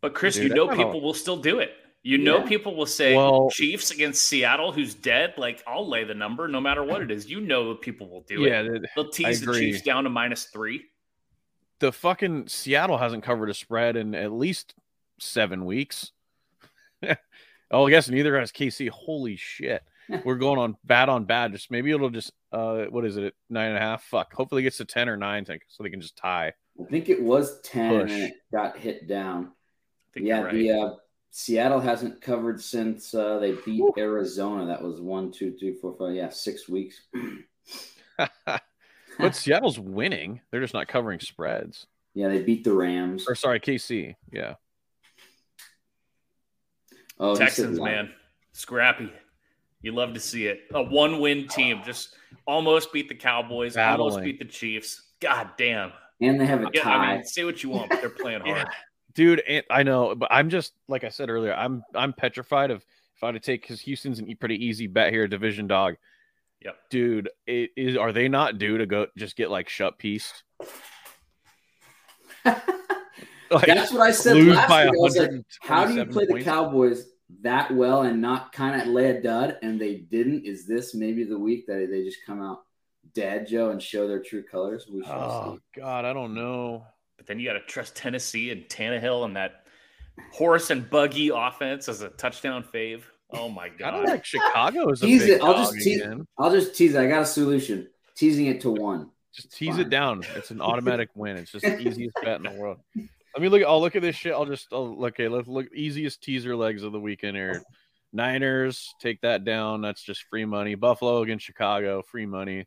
But 0.00 0.14
Chris, 0.14 0.36
you 0.36 0.48
know 0.48 0.64
I 0.64 0.68
don't 0.68 0.78
know. 0.78 0.84
people 0.84 1.00
will 1.00 1.14
still 1.14 1.36
do 1.38 1.60
it. 1.60 1.72
You 2.02 2.18
know 2.18 2.40
Yeah. 2.40 2.46
people 2.46 2.76
will 2.76 2.84
say 2.84 3.16
Well- 3.16 3.48
Chiefs 3.50 3.90
against 3.90 4.22
Seattle, 4.24 4.72
who's 4.72 4.94
dead. 4.94 5.34
Like 5.38 5.62
I'll 5.66 5.88
lay 5.88 6.04
the 6.04 6.14
number 6.14 6.46
no 6.48 6.60
matter 6.60 6.84
what 6.84 7.00
it 7.00 7.10
is. 7.10 7.30
You 7.30 7.40
know 7.40 7.74
people 7.74 8.10
will 8.10 8.20
do 8.28 8.42
yeah, 8.42 8.60
it. 8.60 8.82
They'll 8.94 9.08
tease 9.08 9.40
the. 9.40 9.54
Chiefs 9.54 9.80
down 9.82 10.04
to 10.04 10.10
minus 10.10 10.44
three. 10.44 10.84
the 11.80 11.90
fucking 11.92 12.48
Seattle 12.48 12.98
hasn't 12.98 13.24
covered 13.24 13.48
a 13.48 13.54
spread 13.54 13.96
in 13.96 14.14
at 14.14 14.32
least 14.32 14.74
seven 15.18 15.64
weeks. 15.64 16.12
oh, 17.70 17.86
I 17.86 17.90
guess 17.90 18.08
neither 18.10 18.38
has 18.38 18.52
KC. 18.52 18.90
Holy 18.90 19.36
shit. 19.36 19.82
We're 20.24 20.36
going 20.36 20.58
on 20.58 20.76
bad 20.84 21.08
on 21.08 21.24
bad. 21.24 21.52
Just 21.52 21.70
maybe 21.70 21.90
it'll 21.90 22.10
just 22.10 22.32
uh 22.52 22.84
what 22.90 23.04
is 23.04 23.16
it 23.16 23.24
at 23.24 23.32
nine 23.48 23.68
and 23.68 23.76
a 23.76 23.80
half? 23.80 24.04
Fuck. 24.04 24.32
Hopefully 24.32 24.62
it 24.62 24.64
gets 24.64 24.78
to 24.78 24.84
ten 24.84 25.08
or 25.08 25.16
nine 25.16 25.46
so 25.46 25.82
they 25.82 25.90
can 25.90 26.00
just 26.00 26.16
tie. 26.16 26.52
I 26.80 26.84
think 26.90 27.08
it 27.08 27.22
was 27.22 27.60
ten 27.60 28.02
Push. 28.02 28.12
and 28.12 28.22
it 28.24 28.34
got 28.52 28.76
hit 28.76 29.08
down. 29.08 29.46
I 29.46 30.10
think 30.12 30.26
yeah, 30.26 30.42
right. 30.42 30.52
the 30.52 30.70
uh, 30.72 30.94
Seattle 31.30 31.80
hasn't 31.80 32.20
covered 32.20 32.60
since 32.60 33.14
uh, 33.14 33.38
they 33.38 33.52
beat 33.64 33.82
Woo. 33.82 33.92
Arizona. 33.98 34.66
That 34.66 34.82
was 34.82 35.00
one, 35.00 35.32
two, 35.32 35.56
three, 35.58 35.74
four, 35.74 35.96
five. 35.98 36.14
Yeah, 36.14 36.28
six 36.28 36.68
weeks. 36.68 37.00
but 38.16 39.34
Seattle's 39.34 39.78
winning. 39.78 40.40
They're 40.50 40.60
just 40.60 40.74
not 40.74 40.88
covering 40.88 41.20
spreads. 41.20 41.86
Yeah, 42.14 42.28
they 42.28 42.42
beat 42.42 42.62
the 42.62 42.72
Rams. 42.72 43.26
Or 43.28 43.34
sorry, 43.34 43.58
KC. 43.58 44.14
Yeah. 44.32 44.54
Oh, 47.18 47.34
Texans, 47.34 47.80
man, 47.80 48.12
scrappy. 48.52 49.12
You 49.84 49.92
love 49.92 50.14
to 50.14 50.20
see 50.20 50.46
it. 50.46 50.62
A 50.72 50.82
one-win 50.82 51.46
team 51.46 51.82
just 51.84 52.16
almost 52.46 52.90
beat 52.90 53.06
the 53.08 53.14
Cowboys, 53.14 53.76
almost 53.76 54.16
Battling. 54.16 54.24
beat 54.24 54.38
the 54.38 54.46
Chiefs. 54.46 55.02
God 55.20 55.50
damn. 55.58 55.92
and 56.22 56.40
they 56.40 56.46
have 56.46 56.62
a 56.62 56.70
Yeah, 56.72 56.82
tie. 56.82 56.94
I 56.94 57.14
mean, 57.16 57.24
say 57.24 57.44
what 57.44 57.62
you 57.62 57.68
want, 57.68 57.90
but 57.90 58.00
they're 58.00 58.08
playing 58.08 58.40
hard. 58.44 58.56
Yeah. 58.56 58.64
Dude, 59.14 59.42
and 59.46 59.62
I 59.70 59.82
know, 59.82 60.14
but 60.14 60.28
I'm 60.32 60.48
just 60.48 60.72
like 60.88 61.04
I 61.04 61.10
said 61.10 61.28
earlier, 61.28 61.52
I'm 61.52 61.82
I'm 61.94 62.14
petrified 62.14 62.70
of 62.70 62.78
if 63.14 63.22
I 63.22 63.26
had 63.26 63.32
to 63.32 63.40
take 63.40 63.60
because 63.60 63.78
Houston's 63.82 64.20
a 64.20 64.34
pretty 64.34 64.64
easy 64.64 64.86
bet 64.86 65.12
here, 65.12 65.28
division 65.28 65.66
dog. 65.66 65.96
Yep. 66.62 66.76
Dude, 66.90 67.28
it 67.46 67.70
is 67.76 67.96
are 67.98 68.10
they 68.10 68.26
not 68.28 68.56
due 68.56 68.78
to 68.78 68.86
go 68.86 69.06
just 69.18 69.36
get 69.36 69.50
like 69.50 69.68
shut 69.68 69.98
pieced? 69.98 70.44
Like, 73.50 73.66
That's 73.66 73.92
what 73.92 74.00
I 74.00 74.10
said 74.10 74.36
last 74.38 74.68
week. 74.68 74.70
I 74.70 74.90
was 74.90 75.16
like, 75.16 75.30
how 75.60 75.84
do 75.86 75.94
you 75.94 76.04
play 76.06 76.24
the 76.24 76.32
points? 76.32 76.44
Cowboys 76.44 77.04
that 77.42 77.74
well 77.74 78.02
and 78.02 78.20
not 78.20 78.52
kind 78.52 78.80
of 78.80 78.88
lay 78.88 79.10
a 79.10 79.20
dud? 79.22 79.58
And 79.62 79.80
they 79.80 79.96
didn't. 79.96 80.44
Is 80.44 80.66
this 80.66 80.94
maybe 80.94 81.24
the 81.24 81.38
week 81.38 81.66
that 81.66 81.88
they 81.90 82.02
just 82.04 82.18
come 82.26 82.42
out 82.42 82.62
dead, 83.14 83.46
Joe, 83.46 83.70
and 83.70 83.82
show 83.82 84.06
their 84.08 84.22
true 84.22 84.42
colors? 84.42 84.86
We 84.90 85.02
shall 85.04 85.12
Oh 85.12 85.58
God, 85.76 86.04
I 86.04 86.12
don't 86.12 86.34
know. 86.34 86.86
But 87.16 87.26
then 87.26 87.38
you 87.38 87.46
got 87.46 87.54
to 87.54 87.60
trust 87.60 87.94
Tennessee 87.96 88.50
and 88.50 88.64
Tannehill 88.64 89.24
and 89.24 89.36
that 89.36 89.64
horse 90.32 90.70
and 90.70 90.88
buggy 90.90 91.30
offense 91.34 91.88
as 91.88 92.02
a 92.02 92.08
touchdown 92.10 92.64
fave. 92.74 93.02
Oh 93.30 93.48
my 93.48 93.68
god 93.78 93.88
I 93.88 93.90
god! 93.90 93.96
don't 93.96 94.04
like 94.06 94.24
Chicago 94.24 94.90
as 94.90 95.02
a 95.02 95.06
Tease 95.06 95.22
big 95.22 95.30
it. 95.30 95.42
I'll 95.42 95.54
dog 95.54 95.72
just 95.74 95.84
tease. 95.84 96.00
again. 96.00 96.26
I'll 96.38 96.50
just 96.52 96.74
tease. 96.76 96.94
it. 96.94 97.00
I 97.00 97.06
got 97.08 97.22
a 97.22 97.26
solution. 97.26 97.88
Teasing 98.16 98.46
it 98.46 98.60
to 98.62 98.70
one. 98.70 99.10
Just 99.32 99.52
tease 99.52 99.70
fine. 99.72 99.80
it 99.80 99.90
down. 99.90 100.22
It's 100.36 100.50
an 100.52 100.60
automatic 100.60 101.08
win. 101.14 101.36
It's 101.36 101.50
just 101.50 101.64
the 101.64 101.78
easiest 101.80 102.14
bet 102.22 102.36
in 102.36 102.42
the 102.44 102.52
world. 102.52 102.78
Let 103.34 103.42
me 103.42 103.48
look. 103.48 103.62
I'll 103.62 103.80
look 103.80 103.96
at 103.96 104.02
this 104.02 104.16
shit. 104.16 104.32
I'll 104.32 104.46
just. 104.46 104.68
I'll, 104.72 104.96
okay, 105.06 105.28
let's 105.28 105.48
look. 105.48 105.66
Easiest 105.74 106.22
teaser 106.22 106.54
legs 106.56 106.82
of 106.82 106.92
the 106.92 107.00
weekend 107.00 107.36
here. 107.36 107.62
Niners 108.12 108.94
take 109.00 109.20
that 109.22 109.44
down. 109.44 109.80
That's 109.80 110.00
just 110.02 110.22
free 110.30 110.44
money. 110.44 110.76
Buffalo 110.76 111.22
against 111.22 111.44
Chicago, 111.44 112.00
free 112.02 112.26
money. 112.26 112.66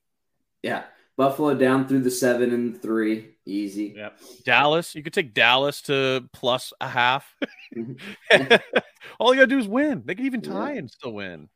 Yeah, 0.61 0.83
Buffalo 1.15 1.55
down 1.55 1.87
through 1.87 2.01
the 2.01 2.11
seven 2.11 2.53
and 2.53 2.81
three, 2.81 3.35
easy. 3.45 3.93
Yep. 3.95 4.19
Dallas, 4.43 4.93
you 4.93 5.03
could 5.03 5.13
take 5.13 5.33
Dallas 5.33 5.81
to 5.83 6.27
plus 6.33 6.73
a 6.81 6.87
half. 6.89 7.33
Mm-hmm. 7.75 8.55
All 9.19 9.33
you 9.33 9.39
gotta 9.39 9.47
do 9.47 9.57
is 9.59 9.67
win. 9.69 10.03
They 10.05 10.15
could 10.15 10.25
even 10.25 10.41
tie 10.41 10.73
and 10.73 10.91
still 10.91 11.13
win 11.13 11.47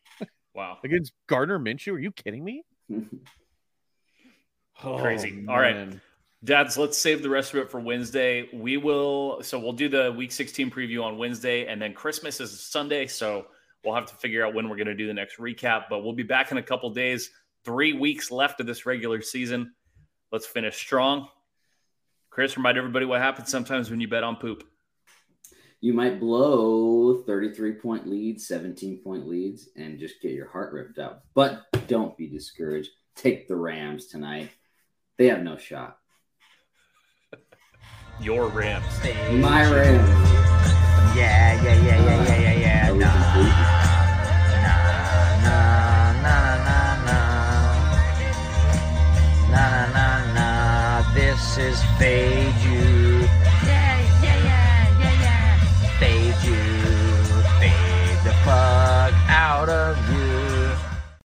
Wow. 0.56 0.78
against 0.86 1.12
Gardner 1.28 1.60
Minshew. 1.60 1.94
Are 1.94 2.00
you 2.00 2.12
kidding 2.12 2.44
me? 2.46 2.64
Oh, 4.84 4.98
Crazy. 5.00 5.46
Oh, 5.48 5.52
All 5.52 5.60
right. 5.60 5.90
Dads, 6.44 6.76
let's 6.76 6.98
save 6.98 7.22
the 7.22 7.30
rest 7.30 7.54
of 7.54 7.60
it 7.60 7.70
for 7.70 7.80
Wednesday. 7.80 8.50
We 8.52 8.78
will, 8.78 9.44
so 9.44 9.60
we'll 9.60 9.74
do 9.74 9.88
the 9.88 10.12
week 10.18 10.32
16 10.32 10.72
preview 10.72 11.04
on 11.04 11.20
Wednesday, 11.20 11.68
and 11.68 11.80
then 11.80 11.94
Christmas 11.94 12.40
is 12.40 12.60
Sunday. 12.60 13.06
So 13.06 13.46
we'll 13.86 13.94
have 13.94 14.08
to 14.08 14.16
figure 14.16 14.44
out 14.44 14.56
when 14.56 14.68
we're 14.68 14.76
going 14.76 14.88
to 14.88 14.96
do 14.96 15.06
the 15.06 15.14
next 15.14 15.38
recap, 15.38 15.84
but 15.88 16.04
we'll 16.04 16.14
be 16.14 16.24
back 16.24 16.52
in 16.52 16.58
a 16.58 16.64
couple 16.64 16.90
days. 16.90 17.30
Three 17.64 17.94
weeks 17.94 18.32
left 18.32 18.60
of 18.60 18.66
this 18.66 18.88
regular 18.88 19.22
season. 19.22 19.74
Let's 20.32 20.48
finish 20.48 20.78
strong. 20.78 21.28
Chris, 22.32 22.58
remind 22.58 22.76
everybody 22.76 23.06
what 23.06 23.22
happens 23.22 23.50
sometimes 23.50 23.92
when 23.92 24.02
you 24.02 24.08
bet 24.08 24.24
on 24.24 24.38
poop. 24.38 24.64
you 25.80 25.94
might 25.94 26.20
blow 26.20 27.22
33 27.22 27.74
point 27.74 28.08
leads, 28.08 28.48
17 28.48 29.04
point 29.04 29.28
leads, 29.28 29.70
and 29.76 30.00
just 30.00 30.22
get 30.22 30.32
your 30.32 30.50
heart 30.50 30.74
ripped 30.74 30.98
out. 30.98 31.22
But 31.36 31.66
don't 31.88 32.18
be 32.18 32.28
discouraged. 32.28 32.90
Take 33.16 33.48
the 33.48 33.56
Rams 33.56 34.08
tonight. 34.08 34.50
They 35.18 35.28
have 35.28 35.44
no 35.44 35.58
shot. 35.58 35.98
Your 38.22 38.50
Rams. 38.50 38.86
My 39.32 39.64
Rams. 39.64 40.08
Yeah, 41.18 41.60
yeah, 41.64 41.74
yeah, 41.74 41.98
yeah, 42.06 42.24
yeah, 42.24 42.38
yeah, 42.38 42.54
yeah. 42.54 42.94
Nah. 42.94 43.10
Nah, 44.62 44.78
nah, 45.42 46.22
nah, 46.22 46.54
nah, 46.68 46.96
nah. 47.08 47.26
Nah, 49.50 49.86
nah, 49.88 49.88
nah, 49.92 50.34
nah. 50.36 51.14
This 51.16 51.58
is 51.58 51.82
Fade. 51.98 52.71